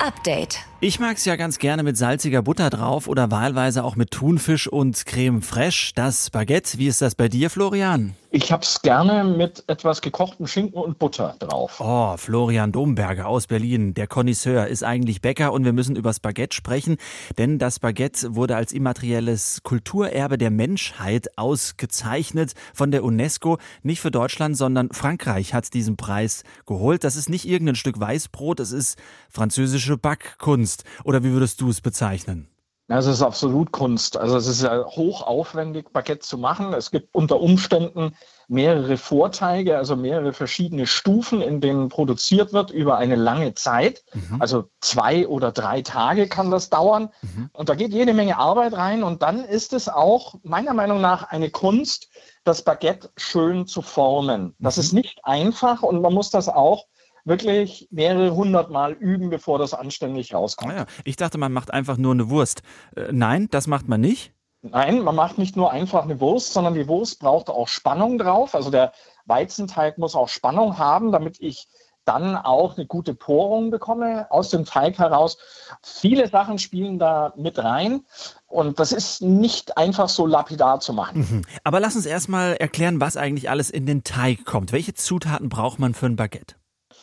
Update. 0.00 0.69
Ich 0.82 0.98
mag 0.98 1.18
es 1.18 1.26
ja 1.26 1.36
ganz 1.36 1.58
gerne 1.58 1.82
mit 1.82 1.98
salziger 1.98 2.40
Butter 2.40 2.70
drauf 2.70 3.06
oder 3.06 3.30
wahlweise 3.30 3.84
auch 3.84 3.96
mit 3.96 4.12
Thunfisch 4.12 4.66
und 4.66 5.04
Creme 5.04 5.42
fraiche. 5.42 5.92
Das 5.94 6.30
Baguette, 6.30 6.78
wie 6.78 6.86
ist 6.86 7.02
das 7.02 7.14
bei 7.14 7.28
dir, 7.28 7.50
Florian? 7.50 8.14
Ich 8.32 8.52
hab's 8.52 8.80
gerne 8.80 9.24
mit 9.24 9.64
etwas 9.66 10.00
gekochtem 10.02 10.46
Schinken 10.46 10.80
und 10.80 11.00
Butter 11.00 11.34
drauf. 11.40 11.80
Oh, 11.80 12.16
Florian 12.16 12.70
Domberger 12.70 13.26
aus 13.26 13.48
Berlin, 13.48 13.92
der 13.92 14.06
Connoisseur, 14.06 14.68
ist 14.68 14.84
eigentlich 14.84 15.20
Bäcker 15.20 15.52
und 15.52 15.64
wir 15.64 15.72
müssen 15.72 15.96
über 15.96 16.10
das 16.10 16.20
Baguette 16.20 16.54
sprechen, 16.54 16.96
denn 17.38 17.58
das 17.58 17.80
Baguette 17.80 18.36
wurde 18.36 18.54
als 18.54 18.72
immaterielles 18.72 19.64
Kulturerbe 19.64 20.38
der 20.38 20.52
Menschheit 20.52 21.36
ausgezeichnet 21.36 22.52
von 22.72 22.92
der 22.92 23.02
UNESCO. 23.02 23.58
Nicht 23.82 24.00
für 24.00 24.12
Deutschland, 24.12 24.56
sondern 24.56 24.90
Frankreich 24.92 25.52
hat 25.52 25.74
diesen 25.74 25.96
Preis 25.96 26.44
geholt. 26.66 27.02
Das 27.02 27.16
ist 27.16 27.28
nicht 27.28 27.46
irgendein 27.46 27.74
Stück 27.74 27.98
Weißbrot, 27.98 28.60
es 28.60 28.70
ist 28.70 28.96
französische 29.28 29.98
Backkunst. 29.98 30.69
Kunst 30.70 30.84
oder 31.04 31.24
wie 31.24 31.32
würdest 31.32 31.60
du 31.60 31.68
es 31.70 31.80
bezeichnen? 31.80 32.48
Es 32.92 33.06
ist 33.06 33.22
absolut 33.22 33.70
Kunst. 33.70 34.16
Also 34.16 34.36
es 34.36 34.48
ist 34.48 34.62
ja 34.62 34.84
hochaufwendig, 34.84 35.92
Baguette 35.92 36.26
zu 36.26 36.36
machen. 36.38 36.74
Es 36.74 36.90
gibt 36.90 37.14
unter 37.14 37.40
Umständen 37.40 38.16
mehrere 38.48 38.96
Vorteige, 38.96 39.78
also 39.78 39.94
mehrere 39.94 40.32
verschiedene 40.32 40.88
Stufen, 40.88 41.40
in 41.40 41.60
denen 41.60 41.88
produziert 41.88 42.52
wird 42.52 42.72
über 42.72 42.96
eine 42.96 43.14
lange 43.14 43.54
Zeit. 43.54 44.02
Mhm. 44.12 44.42
Also 44.42 44.70
zwei 44.80 45.28
oder 45.28 45.52
drei 45.52 45.82
Tage 45.82 46.26
kann 46.26 46.50
das 46.50 46.68
dauern. 46.68 47.10
Mhm. 47.22 47.50
Und 47.52 47.68
da 47.68 47.76
geht 47.76 47.92
jede 47.92 48.12
Menge 48.12 48.38
Arbeit 48.38 48.72
rein. 48.72 49.04
Und 49.04 49.22
dann 49.22 49.44
ist 49.44 49.72
es 49.72 49.88
auch 49.88 50.34
meiner 50.42 50.74
Meinung 50.74 51.00
nach 51.00 51.22
eine 51.30 51.50
Kunst, 51.50 52.08
das 52.42 52.62
Baguette 52.62 53.10
schön 53.16 53.68
zu 53.68 53.82
formen. 53.82 54.56
Das 54.58 54.78
mhm. 54.78 54.82
ist 54.82 54.92
nicht 54.94 55.20
einfach 55.22 55.84
und 55.84 56.02
man 56.02 56.12
muss 56.12 56.30
das 56.30 56.48
auch 56.48 56.86
wirklich 57.24 57.88
mehrere 57.90 58.34
hundert 58.34 58.70
Mal 58.70 58.92
üben, 58.92 59.30
bevor 59.30 59.58
das 59.58 59.74
anständig 59.74 60.34
rauskommt. 60.34 60.72
Ah 60.72 60.76
ja. 60.76 60.86
Ich 61.04 61.16
dachte, 61.16 61.38
man 61.38 61.52
macht 61.52 61.72
einfach 61.72 61.96
nur 61.96 62.12
eine 62.12 62.30
Wurst. 62.30 62.62
Äh, 62.96 63.12
nein, 63.12 63.48
das 63.50 63.66
macht 63.66 63.88
man 63.88 64.00
nicht. 64.00 64.32
Nein, 64.62 65.00
man 65.02 65.14
macht 65.14 65.38
nicht 65.38 65.56
nur 65.56 65.72
einfach 65.72 66.02
eine 66.02 66.20
Wurst, 66.20 66.52
sondern 66.52 66.74
die 66.74 66.86
Wurst 66.86 67.20
braucht 67.20 67.48
auch 67.48 67.68
Spannung 67.68 68.18
drauf. 68.18 68.54
Also 68.54 68.70
der 68.70 68.92
Weizenteig 69.24 69.96
muss 69.96 70.14
auch 70.14 70.28
Spannung 70.28 70.76
haben, 70.76 71.12
damit 71.12 71.40
ich 71.40 71.66
dann 72.04 72.36
auch 72.36 72.76
eine 72.76 72.86
gute 72.86 73.14
Porung 73.14 73.70
bekomme 73.70 74.26
aus 74.30 74.50
dem 74.50 74.64
Teig 74.64 74.98
heraus. 74.98 75.38
Viele 75.82 76.28
Sachen 76.28 76.58
spielen 76.58 76.98
da 76.98 77.32
mit 77.36 77.58
rein 77.58 78.04
und 78.46 78.80
das 78.80 78.92
ist 78.92 79.22
nicht 79.22 79.76
einfach 79.76 80.08
so 80.08 80.26
lapidar 80.26 80.80
zu 80.80 80.92
machen. 80.92 81.20
Mhm. 81.20 81.42
Aber 81.62 81.78
lass 81.78 81.96
uns 81.96 82.06
erstmal 82.06 82.54
erklären, 82.54 83.00
was 83.00 83.16
eigentlich 83.16 83.48
alles 83.48 83.70
in 83.70 83.86
den 83.86 84.02
Teig 84.02 84.44
kommt. 84.44 84.72
Welche 84.72 84.94
Zutaten 84.94 85.48
braucht 85.48 85.78
man 85.78 85.94
für 85.94 86.06
ein 86.06 86.16
Baguette? 86.16 86.56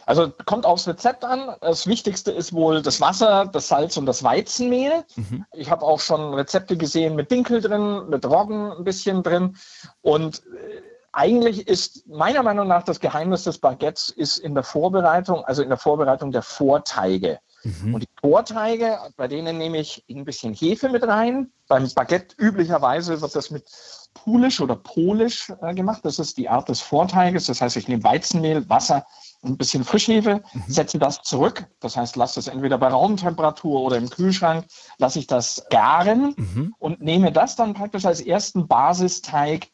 Also 0.08 0.32
kommt 0.46 0.66
aufs 0.66 0.88
Rezept 0.88 1.26
an. 1.26 1.56
Das 1.60 1.86
Wichtigste 1.86 2.32
ist 2.32 2.54
wohl 2.54 2.82
das 2.82 3.02
Wasser, 3.02 3.46
das 3.46 3.68
Salz 3.68 3.98
und 3.98 4.06
das 4.06 4.24
Weizenmehl. 4.24 5.04
Mhm. 5.18 5.46
Ich 5.54 5.70
habe 5.70 5.86
auch 5.86 6.00
schon 6.00 6.34
Rezepte 6.34 6.78
gesehen 6.78 7.16
mit 7.16 7.30
Dinkel 7.30 7.60
drin, 7.62 8.08
mit 8.08 8.26
Roggen 8.26 8.72
ein 8.72 8.86
bisschen 8.86 9.22
drin. 9.22 9.58
Und 10.02 10.44
äh, 10.46 10.82
eigentlich 11.12 11.68
ist 11.68 12.08
meiner 12.08 12.42
Meinung 12.42 12.70
nach 12.70 12.84
das 12.84 13.02
Geheimnis 13.02 13.44
des 13.44 13.58
Baguettes 13.58 14.10
ist 14.10 14.38
in 14.38 14.54
der 14.54 14.64
Vorbereitung, 14.64 15.44
also 15.44 15.62
in 15.62 15.68
der 15.68 15.78
Vorbereitung 15.78 16.32
der 16.32 16.44
Vorteige. 16.44 17.40
Mhm. 17.64 17.96
Und 17.96 18.04
die 18.04 18.10
Vorteige, 18.22 18.98
bei 19.18 19.28
denen 19.28 19.58
nehme 19.58 19.78
ich 19.78 20.06
ein 20.10 20.24
bisschen 20.24 20.54
Hefe 20.54 20.88
mit 20.88 21.06
rein. 21.06 21.52
Beim 21.68 21.86
Baguette 21.94 22.34
üblicherweise 22.38 23.20
wird 23.20 23.36
das 23.36 23.52
mit 23.52 23.66
Pulisch 24.14 24.62
oder 24.62 24.78
Polisch 24.78 25.52
äh, 25.62 25.74
gemacht. 25.74 26.00
Das 26.04 26.18
ist 26.18 26.38
die 26.38 26.48
Art 26.48 26.70
des 26.70 26.80
Vorteiges. 26.80 27.48
Das 27.48 27.60
heißt, 27.60 27.76
ich 27.76 27.90
nehme 27.90 28.06
Weizenmehl, 28.06 28.70
Wasser, 28.70 29.06
ein 29.44 29.58
bisschen 29.58 29.84
Frischhefe, 29.84 30.42
mhm. 30.54 30.64
setze 30.68 31.00
das 31.00 31.22
zurück. 31.22 31.68
Das 31.80 31.96
heißt, 31.98 32.16
lasse 32.16 32.40
es 32.40 32.48
entweder 32.48 32.78
bei 32.78 32.88
Raumtemperatur 32.88 33.82
oder 33.82 33.98
im 33.98 34.10
Kühlschrank, 34.10 34.66
lasse 34.98 35.20
ich 35.20 35.28
das 35.28 35.66
garen 35.70 36.34
mhm. 36.38 36.76
und 36.80 37.02
nehme 37.02 37.32
das 37.32 37.56
dann 37.56 37.74
praktisch 37.74 38.06
als 38.06 38.22
ersten 38.22 38.68
Basisteig 38.68 39.68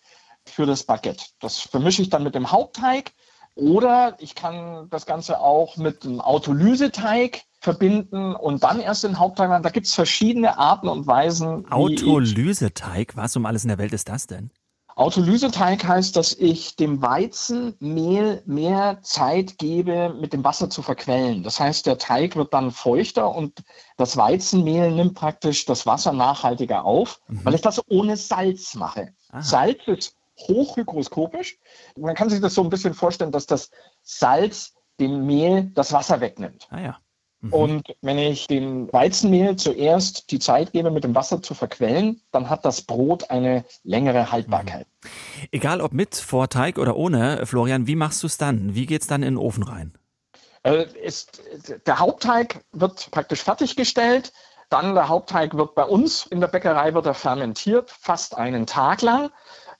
für 0.45 0.65
das 0.65 0.83
Baguette. 0.83 1.25
Das 1.39 1.59
vermische 1.59 2.01
ich 2.01 2.09
dann 2.09 2.23
mit 2.23 2.35
dem 2.35 2.51
Hauptteig 2.51 3.11
oder 3.55 4.15
ich 4.19 4.35
kann 4.35 4.87
das 4.89 5.05
Ganze 5.05 5.39
auch 5.39 5.77
mit 5.77 6.05
einem 6.05 6.21
Autolyseteig 6.21 7.43
verbinden 7.59 8.35
und 8.35 8.63
dann 8.63 8.79
erst 8.79 9.03
den 9.03 9.19
Hauptteig 9.19 9.49
machen. 9.49 9.63
Da 9.63 9.69
gibt 9.69 9.87
es 9.87 9.93
verschiedene 9.93 10.57
Arten 10.57 10.89
und 10.89 11.07
Weisen. 11.07 11.71
Autolyseteig? 11.71 13.15
Was 13.15 13.35
um 13.35 13.45
alles 13.45 13.63
in 13.63 13.69
der 13.69 13.77
Welt 13.77 13.93
ist 13.93 14.09
das 14.09 14.27
denn? 14.27 14.51
Autolyseteig 14.95 15.85
heißt, 15.85 16.15
dass 16.15 16.33
ich 16.33 16.75
dem 16.75 17.01
Weizenmehl 17.01 18.43
mehr 18.45 18.99
Zeit 19.01 19.57
gebe, 19.57 20.13
mit 20.19 20.33
dem 20.33 20.43
Wasser 20.43 20.69
zu 20.69 20.81
verquellen. 20.81 21.43
Das 21.43 21.59
heißt, 21.59 21.85
der 21.85 21.97
Teig 21.97 22.35
wird 22.35 22.53
dann 22.53 22.71
feuchter 22.71 23.33
und 23.33 23.63
das 23.97 24.17
Weizenmehl 24.17 24.91
nimmt 24.91 25.15
praktisch 25.15 25.65
das 25.65 25.85
Wasser 25.85 26.13
nachhaltiger 26.13 26.85
auf, 26.85 27.21
mhm. 27.27 27.45
weil 27.45 27.55
ich 27.55 27.61
das 27.61 27.81
ohne 27.89 28.17
Salz 28.17 28.75
mache. 28.75 29.13
Aha. 29.29 29.41
Salz 29.41 29.79
ist 29.87 30.15
hochhygroskopisch. 30.39 31.57
Man 31.97 32.15
kann 32.15 32.29
sich 32.29 32.41
das 32.41 32.53
so 32.53 32.63
ein 32.63 32.69
bisschen 32.69 32.93
vorstellen, 32.93 33.31
dass 33.31 33.45
das 33.45 33.71
Salz 34.01 34.73
dem 34.99 35.25
Mehl 35.25 35.71
das 35.73 35.91
Wasser 35.91 36.21
wegnimmt. 36.21 36.67
Ah 36.69 36.79
ja. 36.79 36.97
Mhm. 37.43 37.53
Und 37.53 37.95
wenn 38.01 38.17
ich 38.17 38.47
dem 38.47 38.91
Weizenmehl 38.93 39.57
zuerst 39.57 40.31
die 40.31 40.39
Zeit 40.39 40.71
gebe, 40.71 40.91
mit 40.91 41.03
dem 41.03 41.13
Wasser 41.13 41.41
zu 41.41 41.53
verquellen, 41.53 42.21
dann 42.31 42.49
hat 42.49 42.63
das 42.63 42.81
Brot 42.81 43.29
eine 43.29 43.65
längere 43.83 44.31
Haltbarkeit. 44.31 44.87
Mhm. 45.03 45.09
Egal 45.51 45.81
ob 45.81 45.91
mit 45.91 46.15
Vorteig 46.15 46.77
oder 46.77 46.95
ohne, 46.95 47.45
Florian, 47.45 47.85
wie 47.85 47.97
machst 47.97 48.23
du 48.23 48.27
es 48.27 48.37
dann? 48.37 48.75
Wie 48.75 48.85
geht 48.85 49.01
es 49.01 49.07
dann 49.07 49.23
in 49.23 49.35
den 49.35 49.37
Ofen 49.37 49.63
rein? 49.63 49.93
Äh, 50.63 50.85
ist, 51.03 51.43
der 51.85 51.99
Hauptteig 51.99 52.63
wird 52.71 53.11
praktisch 53.11 53.43
fertiggestellt. 53.43 54.31
Dann 54.69 54.95
der 54.95 55.09
Hauptteig 55.09 55.55
wird 55.57 55.75
bei 55.75 55.83
uns 55.83 56.25
in 56.27 56.39
der 56.39 56.47
Bäckerei 56.47 56.93
wird 56.93 57.05
er 57.05 57.13
fermentiert, 57.13 57.91
fast 57.91 58.37
einen 58.37 58.65
Tag 58.65 59.01
lang 59.01 59.29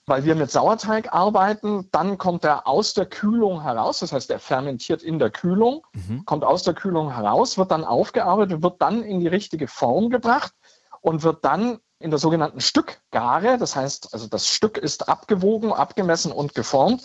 weil 0.05 0.25
wir 0.25 0.35
mit 0.35 0.51
Sauerteig 0.51 1.13
arbeiten. 1.13 1.89
Dann 1.91 2.17
kommt 2.17 2.43
er 2.43 2.67
aus 2.67 2.93
der 2.93 3.05
Kühlung 3.05 3.61
heraus, 3.61 3.99
das 3.99 4.11
heißt, 4.11 4.29
er 4.31 4.39
fermentiert 4.39 5.01
in 5.01 5.19
der 5.19 5.29
Kühlung, 5.29 5.85
mhm. 5.93 6.25
kommt 6.25 6.43
aus 6.43 6.63
der 6.63 6.73
Kühlung 6.73 7.13
heraus, 7.13 7.57
wird 7.57 7.71
dann 7.71 7.83
aufgearbeitet, 7.83 8.61
wird 8.61 8.81
dann 8.81 9.03
in 9.03 9.19
die 9.19 9.27
richtige 9.27 9.67
Form 9.67 10.09
gebracht 10.09 10.53
und 11.01 11.23
wird 11.23 11.45
dann 11.45 11.79
in 11.99 12.09
der 12.09 12.19
sogenannten 12.19 12.59
Stückgare, 12.59 13.57
das 13.57 13.77
heißt, 13.77 14.13
also 14.13 14.27
das 14.27 14.47
Stück 14.47 14.77
ist 14.77 15.07
abgewogen, 15.07 15.71
abgemessen 15.71 16.33
und 16.33 16.53
geformt, 16.53 17.03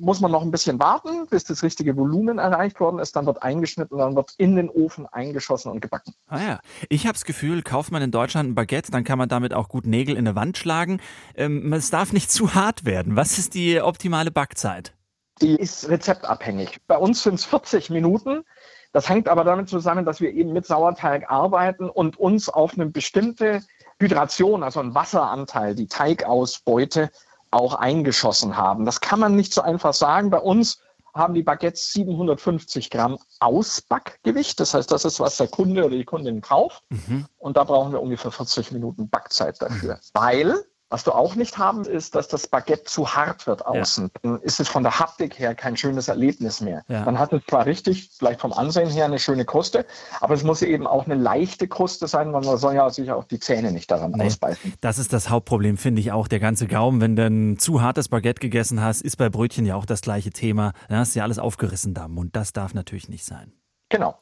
muss 0.00 0.20
man 0.20 0.30
noch 0.30 0.42
ein 0.42 0.50
bisschen 0.50 0.78
warten, 0.78 1.26
bis 1.28 1.44
das 1.44 1.62
richtige 1.62 1.96
Volumen 1.96 2.38
erreicht 2.38 2.80
worden 2.80 2.98
ist. 2.98 3.14
Dann 3.16 3.26
wird 3.26 3.42
eingeschnitten, 3.42 3.98
dann 3.98 4.16
wird 4.16 4.34
in 4.38 4.56
den 4.56 4.68
Ofen 4.68 5.06
eingeschossen 5.06 5.70
und 5.70 5.80
gebacken. 5.80 6.14
Ah 6.28 6.40
ja, 6.40 6.60
ich 6.88 7.06
habe 7.06 7.14
das 7.14 7.24
Gefühl, 7.24 7.62
kauft 7.62 7.92
man 7.92 8.02
in 8.02 8.10
Deutschland 8.10 8.50
ein 8.50 8.54
Baguette, 8.54 8.90
dann 8.90 9.04
kann 9.04 9.18
man 9.18 9.28
damit 9.28 9.54
auch 9.54 9.68
gut 9.68 9.86
Nägel 9.86 10.16
in 10.16 10.26
eine 10.26 10.36
Wand 10.36 10.58
schlagen. 10.58 11.00
Ähm, 11.36 11.72
es 11.72 11.90
darf 11.90 12.12
nicht 12.12 12.30
zu 12.30 12.54
hart 12.54 12.84
werden. 12.84 13.16
Was 13.16 13.38
ist 13.38 13.54
die 13.54 13.80
optimale 13.80 14.30
Backzeit? 14.30 14.94
Die 15.40 15.56
ist 15.56 15.88
rezeptabhängig. 15.88 16.78
Bei 16.86 16.96
uns 16.96 17.22
sind 17.22 17.34
es 17.34 17.44
40 17.44 17.90
Minuten. 17.90 18.44
Das 18.92 19.08
hängt 19.08 19.28
aber 19.28 19.42
damit 19.42 19.68
zusammen, 19.68 20.04
dass 20.04 20.20
wir 20.20 20.32
eben 20.32 20.52
mit 20.52 20.66
Sauerteig 20.66 21.28
arbeiten 21.28 21.90
und 21.90 22.16
uns 22.16 22.48
auf 22.48 22.74
eine 22.74 22.86
bestimmte 22.86 23.60
Hydration, 23.98 24.62
also 24.62 24.80
ein 24.80 24.94
Wasseranteil, 24.94 25.74
die 25.74 25.88
Teigausbeute 25.88 27.10
auch 27.54 27.74
eingeschossen 27.74 28.56
haben. 28.56 28.84
Das 28.84 29.00
kann 29.00 29.20
man 29.20 29.36
nicht 29.36 29.54
so 29.54 29.62
einfach 29.62 29.94
sagen. 29.94 30.30
Bei 30.30 30.40
uns 30.40 30.80
haben 31.14 31.34
die 31.34 31.44
Baguettes 31.44 31.92
750 31.92 32.90
Gramm 32.90 33.18
Ausbackgewicht. 33.38 34.58
Das 34.58 34.74
heißt, 34.74 34.90
das 34.90 35.04
ist, 35.04 35.20
was 35.20 35.36
der 35.36 35.46
Kunde 35.46 35.84
oder 35.84 35.96
die 35.96 36.04
Kundin 36.04 36.40
braucht. 36.40 36.82
Mhm. 36.90 37.26
Und 37.38 37.56
da 37.56 37.64
brauchen 37.64 37.92
wir 37.92 38.02
ungefähr 38.02 38.32
40 38.32 38.72
Minuten 38.72 39.08
Backzeit 39.08 39.62
dafür. 39.62 39.94
Mhm. 39.94 40.00
Weil 40.12 40.64
was 40.94 41.02
du 41.02 41.10
auch 41.10 41.34
nicht 41.34 41.58
haben, 41.58 41.84
ist, 41.84 42.14
dass 42.14 42.28
das 42.28 42.46
Baguette 42.46 42.84
zu 42.84 43.16
hart 43.16 43.48
wird 43.48 43.66
außen. 43.66 44.04
Ja. 44.04 44.20
Dann 44.22 44.40
ist 44.42 44.60
es 44.60 44.68
von 44.68 44.84
der 44.84 45.00
Haptik 45.00 45.40
her 45.40 45.56
kein 45.56 45.76
schönes 45.76 46.06
Erlebnis 46.06 46.60
mehr. 46.60 46.84
Ja. 46.86 47.04
Man 47.04 47.18
hat 47.18 47.32
es 47.32 47.42
zwar 47.48 47.66
richtig, 47.66 48.10
vielleicht 48.16 48.40
vom 48.40 48.52
Ansehen 48.52 48.88
her 48.90 49.06
eine 49.06 49.18
schöne 49.18 49.44
Kruste, 49.44 49.86
aber 50.20 50.34
es 50.34 50.44
muss 50.44 50.62
eben 50.62 50.86
auch 50.86 51.06
eine 51.06 51.16
leichte 51.16 51.66
Kruste 51.66 52.06
sein, 52.06 52.32
weil 52.32 52.42
man 52.42 52.58
soll 52.58 52.76
ja 52.76 52.88
sicher 52.90 53.16
auch 53.16 53.24
die 53.24 53.40
Zähne 53.40 53.72
nicht 53.72 53.90
daran 53.90 54.12
nee. 54.12 54.26
ausbeißen. 54.26 54.74
Das 54.82 54.98
ist 54.98 55.12
das 55.12 55.30
Hauptproblem, 55.30 55.78
finde 55.78 56.00
ich 56.00 56.12
auch. 56.12 56.28
Der 56.28 56.38
ganze 56.38 56.68
Gaumen, 56.68 57.00
wenn 57.00 57.16
du 57.16 57.26
ein 57.26 57.58
zu 57.58 57.82
hartes 57.82 58.08
Baguette 58.08 58.38
gegessen 58.38 58.80
hast, 58.80 59.00
ist 59.00 59.16
bei 59.16 59.28
Brötchen 59.28 59.66
ja 59.66 59.74
auch 59.74 59.86
das 59.86 60.00
gleiche 60.00 60.30
Thema. 60.30 60.74
Dann 60.88 60.98
hast 60.98 61.16
du 61.16 61.18
ja 61.18 61.24
alles 61.24 61.40
aufgerissen 61.40 61.94
da 61.94 62.04
im 62.04 62.12
Mund. 62.12 62.36
Das 62.36 62.52
darf 62.52 62.72
natürlich 62.72 63.08
nicht 63.08 63.24
sein. 63.24 63.52
Genau. 63.88 64.16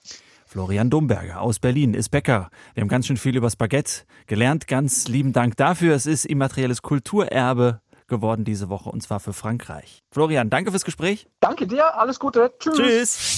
Florian 0.52 0.90
Domberger 0.90 1.40
aus 1.40 1.60
Berlin 1.60 1.94
ist 1.94 2.10
Bäcker. 2.10 2.50
Wir 2.74 2.82
haben 2.82 2.88
ganz 2.88 3.06
schön 3.06 3.16
viel 3.16 3.34
über 3.38 3.48
Spaghetti 3.48 4.02
gelernt. 4.26 4.66
Ganz 4.66 5.08
lieben 5.08 5.32
Dank 5.32 5.56
dafür. 5.56 5.94
Es 5.94 6.04
ist 6.04 6.26
immaterielles 6.26 6.82
Kulturerbe 6.82 7.80
geworden 8.06 8.44
diese 8.44 8.68
Woche 8.68 8.90
und 8.90 9.02
zwar 9.02 9.18
für 9.18 9.32
Frankreich. 9.32 10.00
Florian, 10.10 10.50
danke 10.50 10.70
fürs 10.70 10.84
Gespräch. 10.84 11.26
Danke 11.40 11.66
dir, 11.66 11.98
alles 11.98 12.20
Gute. 12.20 12.52
Tschüss. 12.58 12.76
Tschüss. 12.76 13.36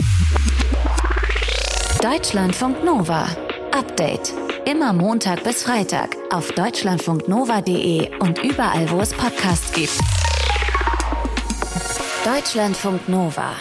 Deutschlandfunk 2.03 2.83
Nova. 2.83 3.29
Update. 3.71 4.35
Immer 4.69 4.93
Montag 4.93 5.45
bis 5.45 5.63
Freitag 5.63 6.17
auf 6.33 6.51
deutschlandfunknova.de 6.51 8.19
und 8.19 8.43
überall, 8.43 8.91
wo 8.91 9.01
es 9.01 9.15
Podcasts 9.15 9.73
gibt. 9.73 10.01
Deutschlandfunk 12.25 13.09
Nova. 13.09 13.53